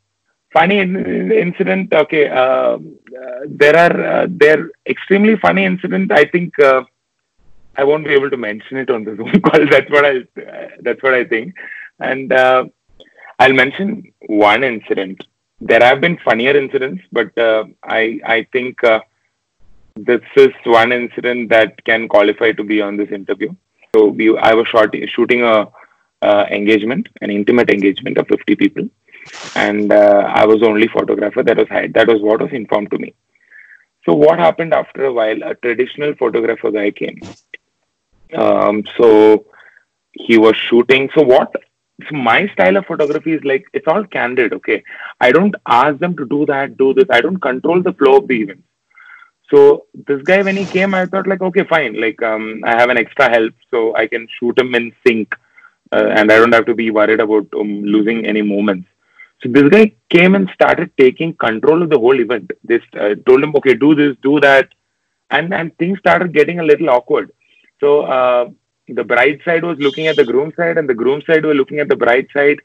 funny 0.52 0.78
in- 0.78 1.32
incident 1.32 1.92
okay 1.92 2.28
uh, 2.28 2.74
uh, 3.20 3.40
there 3.46 3.76
are 3.76 3.96
uh, 4.12 4.26
there 4.28 4.70
extremely 4.86 5.36
funny 5.36 5.64
incident 5.64 6.10
i 6.10 6.24
think 6.24 6.58
uh, 6.58 6.82
i 7.78 7.84
won't 7.88 8.08
be 8.10 8.16
able 8.18 8.30
to 8.34 8.40
mention 8.48 8.76
it 8.82 8.90
on 8.96 9.04
the 9.04 9.14
zoom 9.18 9.40
call 9.46 9.66
that's 9.74 9.90
what 9.96 10.04
i 10.10 10.14
that's 10.86 11.02
what 11.02 11.14
i 11.20 11.24
think 11.32 11.54
and 12.10 12.32
uh, 12.32 12.64
i'll 13.38 13.58
mention 13.62 13.88
one 14.46 14.64
incident 14.72 15.26
there 15.70 15.84
have 15.88 16.00
been 16.00 16.18
funnier 16.28 16.56
incidents 16.64 17.02
but 17.18 17.30
uh, 17.48 17.64
i 18.00 18.02
i 18.36 18.38
think 18.52 18.84
uh, 18.92 19.00
this 20.10 20.26
is 20.44 20.52
one 20.80 20.92
incident 21.00 21.48
that 21.54 21.82
can 21.84 22.08
qualify 22.14 22.50
to 22.52 22.64
be 22.72 22.80
on 22.88 22.96
this 22.96 23.10
interview 23.20 23.50
so 23.94 24.06
we 24.20 24.26
i 24.50 24.54
was 24.60 24.68
shooting 25.16 25.42
a 25.54 25.56
engagement 26.58 27.04
an 27.24 27.30
intimate 27.38 27.70
engagement 27.76 28.16
of 28.20 28.26
50 28.28 28.56
people 28.62 28.88
and 29.54 29.92
uh, 29.92 30.30
I 30.34 30.46
was 30.46 30.60
the 30.60 30.66
only 30.66 30.88
photographer 30.88 31.42
that 31.42 31.56
was 31.56 31.68
hired. 31.68 31.94
That 31.94 32.08
was 32.08 32.20
what 32.22 32.40
was 32.40 32.52
informed 32.52 32.90
to 32.90 32.98
me. 32.98 33.14
So 34.04 34.14
what 34.14 34.38
happened 34.38 34.72
after 34.72 35.04
a 35.06 35.12
while? 35.12 35.42
A 35.42 35.54
traditional 35.54 36.14
photographer 36.14 36.70
guy 36.70 36.90
came. 36.90 37.20
Um, 38.34 38.84
so 38.96 39.46
he 40.12 40.38
was 40.38 40.56
shooting. 40.56 41.10
So 41.14 41.22
what? 41.22 41.52
So 42.08 42.16
my 42.16 42.46
style 42.48 42.76
of 42.76 42.86
photography 42.86 43.32
is 43.32 43.42
like 43.44 43.64
it's 43.72 43.88
all 43.88 44.04
candid. 44.04 44.52
Okay, 44.52 44.82
I 45.20 45.32
don't 45.32 45.54
ask 45.66 45.98
them 45.98 46.16
to 46.16 46.26
do 46.26 46.46
that, 46.46 46.76
do 46.76 46.94
this. 46.94 47.06
I 47.10 47.20
don't 47.20 47.40
control 47.40 47.82
the 47.82 47.92
flow 47.92 48.18
of 48.18 48.28
the 48.28 48.42
event. 48.42 48.64
So 49.50 49.86
this 50.06 50.22
guy, 50.22 50.42
when 50.42 50.56
he 50.56 50.66
came, 50.66 50.94
I 50.94 51.06
thought 51.06 51.26
like, 51.26 51.40
okay, 51.40 51.64
fine. 51.64 52.00
Like 52.00 52.22
um, 52.22 52.62
I 52.64 52.78
have 52.78 52.90
an 52.90 52.98
extra 52.98 53.30
help, 53.30 53.54
so 53.70 53.96
I 53.96 54.06
can 54.06 54.28
shoot 54.38 54.58
him 54.58 54.74
in 54.74 54.92
sync 55.06 55.34
uh, 55.92 56.08
and 56.16 56.30
I 56.30 56.36
don't 56.36 56.52
have 56.52 56.66
to 56.66 56.74
be 56.74 56.90
worried 56.90 57.20
about 57.20 57.46
um, 57.58 57.82
losing 57.82 58.26
any 58.26 58.42
moments. 58.42 58.88
So 59.42 59.48
this 59.48 59.68
guy 59.70 59.92
came 60.10 60.34
and 60.34 60.50
started 60.52 60.90
taking 60.98 61.34
control 61.34 61.82
of 61.82 61.90
the 61.90 61.98
whole 61.98 62.20
event. 62.20 62.50
They 62.64 62.80
uh, 62.98 63.14
told 63.26 63.42
him, 63.42 63.54
okay, 63.56 63.74
do 63.74 63.94
this, 63.94 64.16
do 64.22 64.40
that, 64.40 64.68
and 65.30 65.54
and 65.54 65.76
things 65.78 65.98
started 66.00 66.34
getting 66.34 66.60
a 66.60 66.64
little 66.64 66.90
awkward. 66.90 67.32
So 67.80 68.02
uh, 68.02 68.50
the 68.88 69.04
bride 69.04 69.40
side 69.44 69.64
was 69.64 69.78
looking 69.78 70.06
at 70.06 70.16
the 70.16 70.24
groom 70.24 70.52
side, 70.56 70.78
and 70.78 70.88
the 70.88 70.94
groom 70.94 71.22
side 71.26 71.44
were 71.44 71.54
looking 71.54 71.80
at 71.80 71.88
the 71.88 71.96
bride 71.96 72.28
side. 72.32 72.60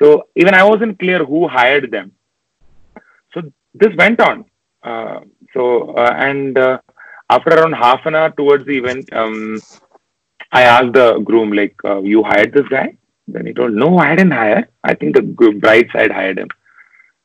So 0.00 0.28
even 0.36 0.54
I 0.54 0.64
wasn't 0.64 0.98
clear 0.98 1.24
who 1.24 1.48
hired 1.48 1.90
them. 1.90 2.12
So 3.32 3.42
this 3.74 3.94
went 3.96 4.20
on. 4.20 4.44
Uh, 4.82 5.20
so 5.52 5.90
uh, 5.90 6.14
and 6.16 6.56
uh, 6.58 6.78
after 7.30 7.50
around 7.50 7.72
half 7.72 8.06
an 8.06 8.14
hour 8.14 8.30
towards 8.30 8.66
the 8.66 8.76
event, 8.78 9.12
um, 9.12 9.60
I 10.52 10.62
asked 10.62 10.92
the 10.92 11.18
groom 11.20 11.52
like, 11.52 11.74
uh, 11.84 12.00
"You 12.02 12.22
hired 12.22 12.52
this 12.52 12.68
guy?" 12.68 12.96
Then 13.26 13.46
he 13.46 13.52
told, 13.52 13.72
"No, 13.72 13.98
I 13.98 14.14
didn't 14.14 14.38
hire. 14.42 14.68
I 14.84 14.94
think 14.94 15.16
the 15.16 15.22
bride 15.22 15.88
side 15.92 16.12
hired 16.12 16.38
him." 16.38 16.48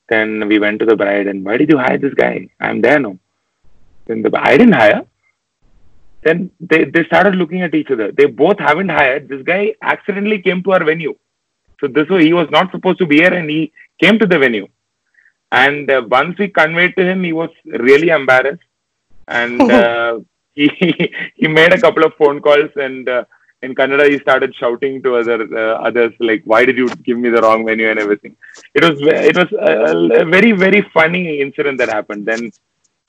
Then 0.09 0.47
we 0.47 0.59
went 0.59 0.79
to 0.79 0.85
the 0.85 0.95
bride 0.95 1.27
and, 1.27 1.45
"Why 1.45 1.57
did 1.57 1.69
you 1.69 1.77
hire 1.77 1.97
this 1.97 2.13
guy? 2.13 2.47
I'm 2.59 2.81
there 2.81 2.99
now." 2.99 3.17
Then 4.07 4.21
the 4.23 4.31
I 4.37 4.57
didn't 4.57 4.73
hire. 4.73 5.03
Then 6.23 6.51
they, 6.59 6.85
they 6.85 7.03
started 7.05 7.35
looking 7.35 7.61
at 7.61 7.73
each 7.73 7.89
other. 7.89 8.11
They 8.11 8.25
both 8.25 8.59
haven't 8.59 8.89
hired. 8.89 9.27
This 9.27 9.41
guy 9.43 9.73
accidentally 9.81 10.39
came 10.41 10.61
to 10.63 10.73
our 10.73 10.83
venue. 10.83 11.15
So 11.79 11.87
this 11.87 12.07
way 12.09 12.23
he 12.23 12.33
was 12.33 12.47
not 12.51 12.71
supposed 12.71 12.99
to 12.99 13.07
be 13.07 13.17
here 13.17 13.33
and 13.33 13.49
he 13.49 13.71
came 14.01 14.19
to 14.19 14.27
the 14.27 14.37
venue. 14.37 14.67
And 15.51 15.89
uh, 15.89 16.03
once 16.07 16.37
we 16.37 16.47
conveyed 16.47 16.95
to 16.95 17.03
him, 17.03 17.23
he 17.23 17.33
was 17.33 17.49
really 17.65 18.09
embarrassed. 18.09 18.63
And 19.27 19.61
uh, 19.71 20.19
he, 20.53 20.69
he 21.35 21.47
made 21.47 21.73
a 21.73 21.81
couple 21.81 22.03
of 22.03 22.13
phone 22.15 22.39
calls 22.41 22.69
and 22.75 23.09
uh, 23.09 23.25
in 23.63 23.75
Kannada 23.75 24.09
he 24.09 24.17
started 24.19 24.55
shouting 24.55 25.01
to 25.03 25.15
other 25.15 25.39
uh, 25.55 25.75
others 25.87 26.13
like, 26.19 26.41
"Why 26.45 26.65
did 26.65 26.77
you 26.77 26.87
give 27.07 27.17
me 27.17 27.29
the 27.29 27.41
wrong 27.41 27.65
venue 27.65 27.89
and 27.89 27.99
everything?" 27.99 28.35
It 28.73 28.83
was 28.83 28.99
it 29.01 29.37
was 29.37 29.51
a, 29.51 30.21
a 30.21 30.25
very 30.25 30.51
very 30.51 30.81
funny 30.93 31.41
incident 31.41 31.77
that 31.77 31.89
happened. 31.89 32.25
Then 32.25 32.51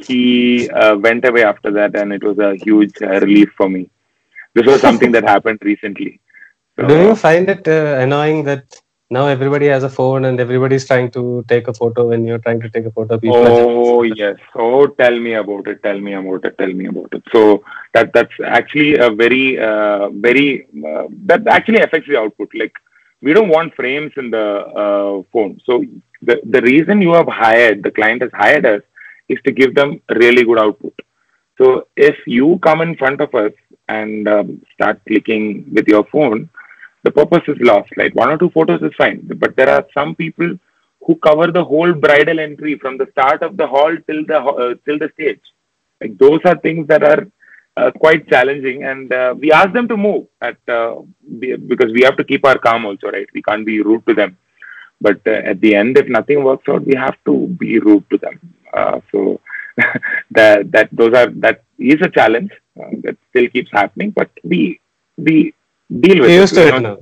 he 0.04 0.68
uh, 0.70 0.96
went 0.96 1.24
away 1.24 1.44
after 1.44 1.70
that, 1.72 1.96
and 1.96 2.12
it 2.12 2.22
was 2.22 2.38
a 2.38 2.56
huge 2.56 2.94
uh, 3.02 3.20
relief 3.20 3.50
for 3.56 3.68
me. 3.68 3.90
This 4.54 4.66
was 4.66 4.80
something 4.80 5.12
that 5.12 5.24
happened 5.24 5.60
recently. 5.62 6.20
So, 6.78 6.86
Do 6.86 6.96
you 7.02 7.16
find 7.16 7.48
it 7.48 7.66
uh, 7.68 7.98
annoying 8.00 8.44
that 8.44 8.64
now 9.10 9.26
everybody 9.26 9.66
has 9.66 9.84
a 9.84 9.90
phone 9.90 10.24
and 10.24 10.40
everybody's 10.40 10.86
trying 10.86 11.10
to 11.10 11.44
take 11.46 11.68
a 11.68 11.74
photo 11.74 12.08
when 12.08 12.24
you're 12.24 12.38
trying 12.38 12.60
to 12.60 12.70
take 12.70 12.86
a 12.86 12.90
photo? 12.90 13.20
oh 13.26 14.02
yes. 14.02 14.36
Oh, 14.54 14.86
tell 14.86 15.18
me 15.18 15.34
about 15.34 15.66
it. 15.68 15.82
Tell 15.82 15.98
me 16.00 16.14
about 16.14 16.44
it. 16.46 16.56
Tell 16.58 16.72
me 16.80 16.86
about 16.86 17.12
it. 17.12 17.22
So 17.32 17.62
that 17.94 18.12
that's 18.14 18.32
actually 18.44 18.96
a 18.96 19.10
very 19.10 19.58
uh, 19.58 20.08
very 20.10 20.66
uh, 20.90 21.06
that 21.26 21.46
actually 21.46 21.82
affects 21.82 22.08
the 22.08 22.18
output. 22.18 22.48
Like 22.54 22.72
we 23.20 23.34
don't 23.34 23.48
want 23.48 23.74
frames 23.74 24.12
in 24.16 24.30
the 24.30 24.46
uh, 24.84 25.22
phone. 25.32 25.60
So 25.66 25.84
the 26.22 26.40
the 26.44 26.62
reason 26.62 27.02
you 27.02 27.12
have 27.12 27.28
hired 27.28 27.82
the 27.82 27.90
client 27.90 28.22
has 28.22 28.32
hired 28.32 28.64
us 28.64 28.82
is 29.32 29.40
to 29.46 29.52
give 29.60 29.74
them 29.74 30.00
really 30.22 30.44
good 30.44 30.58
output. 30.58 30.94
So 31.58 31.86
if 31.96 32.16
you 32.26 32.58
come 32.66 32.80
in 32.86 32.96
front 32.96 33.20
of 33.20 33.34
us 33.34 33.52
and 33.88 34.28
um, 34.28 34.62
start 34.74 35.00
clicking 35.06 35.44
with 35.76 35.86
your 35.86 36.04
phone, 36.12 36.48
the 37.04 37.10
purpose 37.10 37.42
is 37.48 37.58
lost. 37.60 37.90
Like 37.96 38.14
one 38.14 38.30
or 38.30 38.38
two 38.38 38.50
photos 38.50 38.82
is 38.82 38.94
fine, 38.96 39.28
but 39.42 39.56
there 39.56 39.70
are 39.76 39.84
some 39.98 40.14
people 40.14 40.50
who 41.04 41.16
cover 41.16 41.50
the 41.50 41.64
whole 41.64 41.92
bridal 41.92 42.38
entry 42.38 42.78
from 42.78 42.96
the 42.96 43.08
start 43.12 43.42
of 43.42 43.56
the 43.56 43.66
hall 43.66 43.94
till 44.08 44.24
the 44.24 44.38
uh, 44.38 44.74
till 44.84 44.98
the 44.98 45.10
stage. 45.14 45.40
Like 46.00 46.16
those 46.18 46.40
are 46.44 46.58
things 46.66 46.86
that 46.92 47.02
are 47.02 47.26
uh, 47.76 47.90
quite 47.90 48.28
challenging, 48.28 48.84
and 48.84 49.12
uh, 49.12 49.34
we 49.38 49.50
ask 49.52 49.72
them 49.72 49.88
to 49.88 49.96
move 49.96 50.26
at 50.40 50.58
uh, 50.68 50.96
because 51.72 51.90
we 51.92 52.02
have 52.02 52.16
to 52.18 52.24
keep 52.24 52.46
our 52.46 52.58
calm 52.58 52.86
also, 52.86 53.10
right? 53.16 53.28
We 53.34 53.42
can't 53.42 53.66
be 53.66 53.80
rude 53.82 54.06
to 54.08 54.14
them. 54.14 54.36
But 55.00 55.20
uh, 55.26 55.40
at 55.52 55.60
the 55.60 55.74
end, 55.74 55.98
if 55.98 56.08
nothing 56.08 56.44
works 56.44 56.68
out, 56.68 56.86
we 56.86 56.94
have 56.96 57.16
to 57.26 57.48
be 57.62 57.78
rude 57.80 58.04
to 58.10 58.18
them. 58.18 58.36
Uh, 58.72 59.00
so 59.10 59.40
that 60.30 60.70
that 60.72 60.88
those 60.92 61.14
are 61.14 61.28
that 61.46 61.62
is 61.78 62.00
a 62.02 62.10
challenge 62.10 62.50
uh, 62.80 62.90
that 63.04 63.16
still 63.30 63.48
keeps 63.48 63.70
happening, 63.72 64.10
but 64.10 64.30
we 64.44 64.80
we 65.16 65.54
deal 66.04 66.20
with 66.20 66.28
We're 66.30 66.36
it. 66.38 66.40
used 66.42 66.54
to 66.54 66.66
it 66.68 66.70
don't- 66.72 66.82
now. 66.82 66.98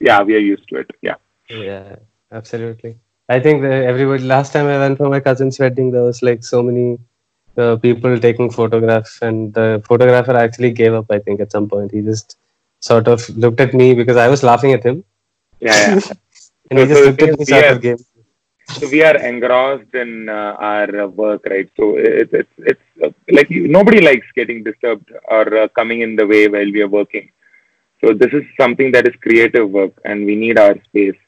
Yeah, 0.00 0.22
we 0.22 0.34
are 0.34 0.38
used 0.54 0.66
to 0.70 0.76
it. 0.76 0.90
Yeah. 1.02 1.16
Yeah, 1.50 1.96
absolutely. 2.32 2.96
I 3.28 3.38
think 3.40 3.62
that 3.62 3.82
everybody. 3.84 4.22
Last 4.24 4.52
time 4.52 4.66
I 4.66 4.78
went 4.78 4.98
for 4.98 5.08
my 5.10 5.20
cousin's 5.20 5.58
wedding, 5.58 5.90
there 5.90 6.02
was 6.02 6.22
like 6.22 6.42
so 6.42 6.62
many 6.62 6.98
uh, 7.56 7.76
people 7.76 8.18
taking 8.18 8.50
photographs, 8.50 9.20
and 9.22 9.52
the 9.54 9.82
photographer 9.86 10.34
actually 10.36 10.70
gave 10.72 10.94
up. 10.94 11.06
I 11.10 11.18
think 11.18 11.40
at 11.40 11.52
some 11.52 11.68
point 11.68 11.92
he 11.92 12.00
just 12.00 12.36
sort 12.80 13.08
of 13.08 13.28
looked 13.36 13.60
at 13.60 13.74
me 13.74 13.92
because 13.94 14.16
I 14.16 14.28
was 14.28 14.42
laughing 14.42 14.72
at 14.72 14.82
him, 14.82 15.04
Yeah, 15.60 15.96
yeah. 15.96 16.00
and 16.70 16.78
he 16.78 16.86
just 16.86 17.00
so 17.00 17.06
looked 17.06 17.22
at 17.22 17.28
me, 17.30 17.36
we 17.38 17.44
sort 17.44 17.64
are- 17.64 17.72
of 17.74 17.80
gave. 17.82 18.00
So 18.72 18.88
we 18.88 19.02
are 19.02 19.16
engrossed 19.16 19.94
in 19.94 20.28
uh, 20.28 20.56
our 20.58 21.02
uh, 21.02 21.06
work, 21.08 21.42
right? 21.46 21.68
So 21.76 21.96
it's 21.96 22.32
it's 22.32 22.54
it's 22.58 22.86
uh, 23.04 23.10
like 23.30 23.50
you, 23.50 23.68
nobody 23.68 24.00
likes 24.00 24.26
getting 24.34 24.62
disturbed 24.62 25.10
or 25.28 25.44
uh, 25.62 25.68
coming 25.68 26.00
in 26.02 26.16
the 26.16 26.26
way 26.26 26.48
while 26.48 26.72
we 26.76 26.82
are 26.82 26.88
working. 26.88 27.30
So 28.00 28.14
this 28.14 28.32
is 28.32 28.44
something 28.58 28.92
that 28.92 29.06
is 29.06 29.14
creative 29.20 29.68
work, 29.70 29.94
and 30.04 30.24
we 30.24 30.36
need 30.36 30.58
our 30.58 30.76
space. 30.84 31.20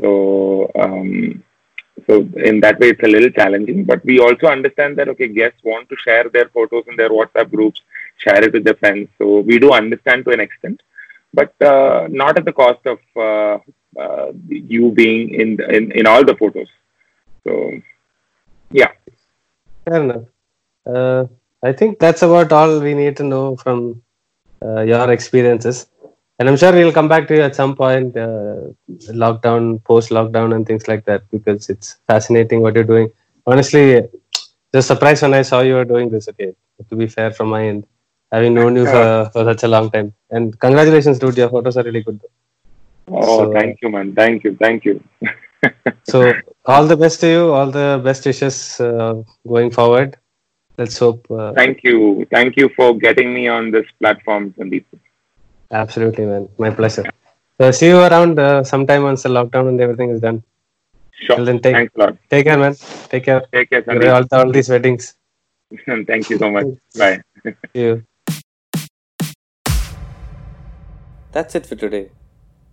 So 0.00 0.70
um, 0.78 1.44
so 2.06 2.20
in 2.50 2.60
that 2.60 2.78
way, 2.80 2.90
it's 2.90 3.02
a 3.02 3.08
little 3.08 3.30
challenging. 3.30 3.84
But 3.84 4.04
we 4.04 4.18
also 4.20 4.46
understand 4.46 4.96
that 4.98 5.08
okay, 5.08 5.28
guests 5.28 5.60
want 5.64 5.88
to 5.90 5.96
share 5.96 6.28
their 6.28 6.48
photos 6.48 6.84
in 6.88 6.96
their 6.96 7.10
WhatsApp 7.10 7.50
groups, 7.50 7.82
share 8.16 8.42
it 8.44 8.52
with 8.52 8.64
their 8.64 8.80
friends. 8.82 9.08
So 9.18 9.40
we 9.40 9.58
do 9.58 9.72
understand 9.72 10.24
to 10.24 10.30
an 10.30 10.40
extent, 10.40 10.80
but 11.34 11.52
uh, 11.60 12.06
not 12.10 12.38
at 12.38 12.44
the 12.44 12.52
cost 12.52 12.86
of 12.86 12.98
uh, 13.96 14.32
you 14.48 14.90
being 14.92 15.34
in, 15.34 15.60
in 15.70 15.92
in 15.92 16.06
all 16.06 16.24
the 16.24 16.36
photos. 16.36 16.68
So 17.44 17.80
yeah, 18.70 18.92
Fair 19.88 20.02
enough. 20.02 20.24
Uh, 20.86 21.24
I 21.64 21.72
think 21.72 21.98
that's 21.98 22.22
about 22.22 22.52
all 22.52 22.80
we 22.80 22.94
need 22.94 23.16
to 23.16 23.22
know 23.22 23.56
from 23.56 24.02
uh, 24.62 24.82
your 24.82 25.10
experiences. 25.10 25.86
And 26.38 26.48
I'm 26.48 26.56
sure 26.56 26.72
we'll 26.72 26.92
come 26.92 27.08
back 27.08 27.26
to 27.28 27.34
you 27.34 27.42
at 27.42 27.56
some 27.56 27.74
point, 27.74 28.16
uh, 28.16 28.60
lockdown, 29.22 29.82
post 29.84 30.10
lockdown, 30.10 30.54
and 30.54 30.66
things 30.66 30.86
like 30.86 31.04
that, 31.06 31.28
because 31.30 31.68
it's 31.68 31.96
fascinating 32.06 32.60
what 32.60 32.74
you're 32.74 32.84
doing. 32.84 33.10
Honestly, 33.46 34.06
just 34.72 34.86
surprised 34.86 35.22
when 35.22 35.34
I 35.34 35.42
saw 35.42 35.60
you 35.62 35.74
were 35.74 35.84
doing 35.84 36.10
this. 36.10 36.28
Okay, 36.28 36.54
to 36.88 36.96
be 36.96 37.08
fair 37.08 37.32
from 37.32 37.48
my 37.48 37.66
end, 37.66 37.86
having 38.30 38.54
known 38.54 38.76
you 38.76 38.84
for, 38.84 39.30
for 39.32 39.44
such 39.44 39.64
a 39.64 39.68
long 39.68 39.90
time. 39.90 40.12
And 40.30 40.58
congratulations, 40.60 41.18
dude. 41.18 41.38
Your 41.38 41.48
photos 41.48 41.76
are 41.76 41.82
really 41.82 42.02
good. 42.02 42.20
Oh, 43.10 43.38
So- 43.38 43.52
thank 43.52 43.78
you, 43.82 43.90
man. 43.90 44.14
Thank 44.14 44.44
you, 44.44 44.56
thank 44.56 44.84
you. 44.84 45.02
So, 46.04 46.32
all 46.66 46.86
the 46.86 46.96
best 46.96 47.20
to 47.20 47.26
you. 47.26 47.52
All 47.52 47.70
the 47.70 48.00
best 48.02 48.24
wishes 48.24 48.80
uh, 48.80 49.22
going 49.46 49.70
forward. 49.70 50.16
Let's 50.78 50.96
hope. 50.96 51.26
Uh, 51.28 51.52
thank 51.52 51.82
you, 51.82 52.26
thank 52.30 52.56
you 52.56 52.68
for 52.76 52.96
getting 52.96 53.34
me 53.34 53.48
on 53.48 53.72
this 53.72 53.86
platform, 53.98 54.54
Sandeep. 54.56 54.84
Absolutely, 55.72 56.24
man. 56.26 56.48
My 56.58 56.70
pleasure. 56.70 57.04
So 57.60 57.72
see 57.72 57.88
you 57.88 57.98
around 57.98 58.38
uh, 58.38 58.62
sometime 58.62 59.02
once 59.02 59.24
the 59.24 59.28
lockdown 59.30 59.68
and 59.68 59.80
everything 59.80 60.10
is 60.10 60.20
done. 60.20 60.44
Sure. 61.20 61.36
Till 61.36 61.44
then, 61.46 61.60
take 61.60 61.74
Thanks 61.74 61.94
a 61.96 61.98
lot. 61.98 62.16
take 62.30 62.46
care, 62.46 62.58
man. 62.58 62.74
Take 63.08 63.24
care. 63.24 63.42
Take 63.52 63.70
care, 63.70 63.82
Sandeep. 63.82 64.14
all, 64.14 64.38
all 64.38 64.52
these 64.52 64.68
weddings. 64.68 65.14
thank 66.06 66.30
you 66.30 66.38
so 66.38 66.50
much. 66.50 66.66
Bye. 66.96 67.20
See 67.44 67.52
you. 67.74 68.04
That's 71.32 71.54
it 71.54 71.66
for 71.66 71.74
today. 71.74 72.10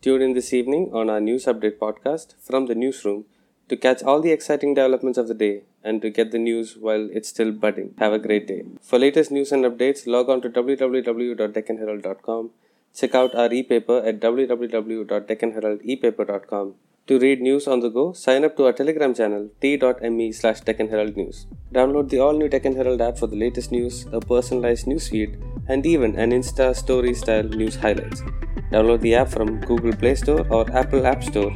Tune 0.05 0.21
in 0.21 0.33
this 0.33 0.53
evening 0.53 0.91
on 0.93 1.09
our 1.09 1.19
news 1.19 1.45
update 1.51 1.79
podcast 1.79 2.35
from 2.39 2.67
the 2.67 2.75
newsroom 2.75 3.25
to 3.69 3.75
catch 3.75 4.03
all 4.03 4.21
the 4.21 4.31
exciting 4.31 4.75
developments 4.75 5.17
of 5.17 5.27
the 5.27 5.33
day 5.33 5.63
and 5.83 5.99
to 6.03 6.11
get 6.11 6.29
the 6.29 6.37
news 6.37 6.77
while 6.77 7.09
it's 7.11 7.29
still 7.29 7.51
budding. 7.51 7.95
Have 7.97 8.13
a 8.13 8.19
great 8.19 8.45
day. 8.45 8.65
For 8.83 8.99
latest 8.99 9.31
news 9.31 9.51
and 9.51 9.65
updates, 9.65 10.05
log 10.05 10.29
on 10.29 10.41
to 10.41 10.49
www.deccanherald.com. 10.51 12.51
Check 12.93 13.15
out 13.15 13.33
our 13.33 13.51
e-paper 13.51 14.03
at 14.05 14.19
www.deccanheraldepaper.com. 14.19 16.75
To 17.07 17.19
read 17.19 17.39
news 17.39 17.67
on 17.67 17.81
the 17.81 17.89
go, 17.89 18.13
sign 18.13 18.43
up 18.43 18.57
to 18.57 18.65
our 18.65 18.73
Telegram 18.73 19.13
channel 19.13 19.47
t.me 19.61 20.31
slash 20.31 20.61
Deccan 20.61 20.89
Herald 20.89 21.15
News. 21.15 21.45
Download 21.71 22.09
the 22.09 22.17
all-new 22.17 22.49
Deccan 22.49 22.75
Herald 22.75 22.99
app 22.99 23.19
for 23.19 23.27
the 23.27 23.35
latest 23.35 23.71
news, 23.71 24.07
a 24.11 24.19
personalized 24.19 24.87
news 24.87 25.07
feed, 25.09 25.37
and 25.67 25.85
even 25.85 26.17
an 26.17 26.31
Insta 26.31 26.75
story 26.75 27.13
style 27.13 27.43
news 27.43 27.75
highlights. 27.75 28.23
Download 28.71 29.01
the 29.01 29.13
app 29.13 29.27
from 29.27 29.61
Google 29.61 29.93
Play 29.93 30.15
Store 30.15 30.47
or 30.49 30.65
Apple 30.75 31.05
App 31.05 31.23
Store. 31.23 31.53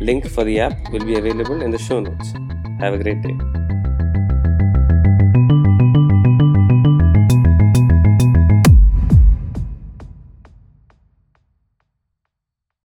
Link 0.00 0.28
for 0.28 0.42
the 0.42 0.58
app 0.58 0.76
will 0.90 1.04
be 1.04 1.16
available 1.16 1.62
in 1.62 1.70
the 1.70 1.78
show 1.78 2.00
notes. 2.00 2.32
Have 2.80 2.94
a 2.94 2.98
great 2.98 3.22
day. 3.22 3.67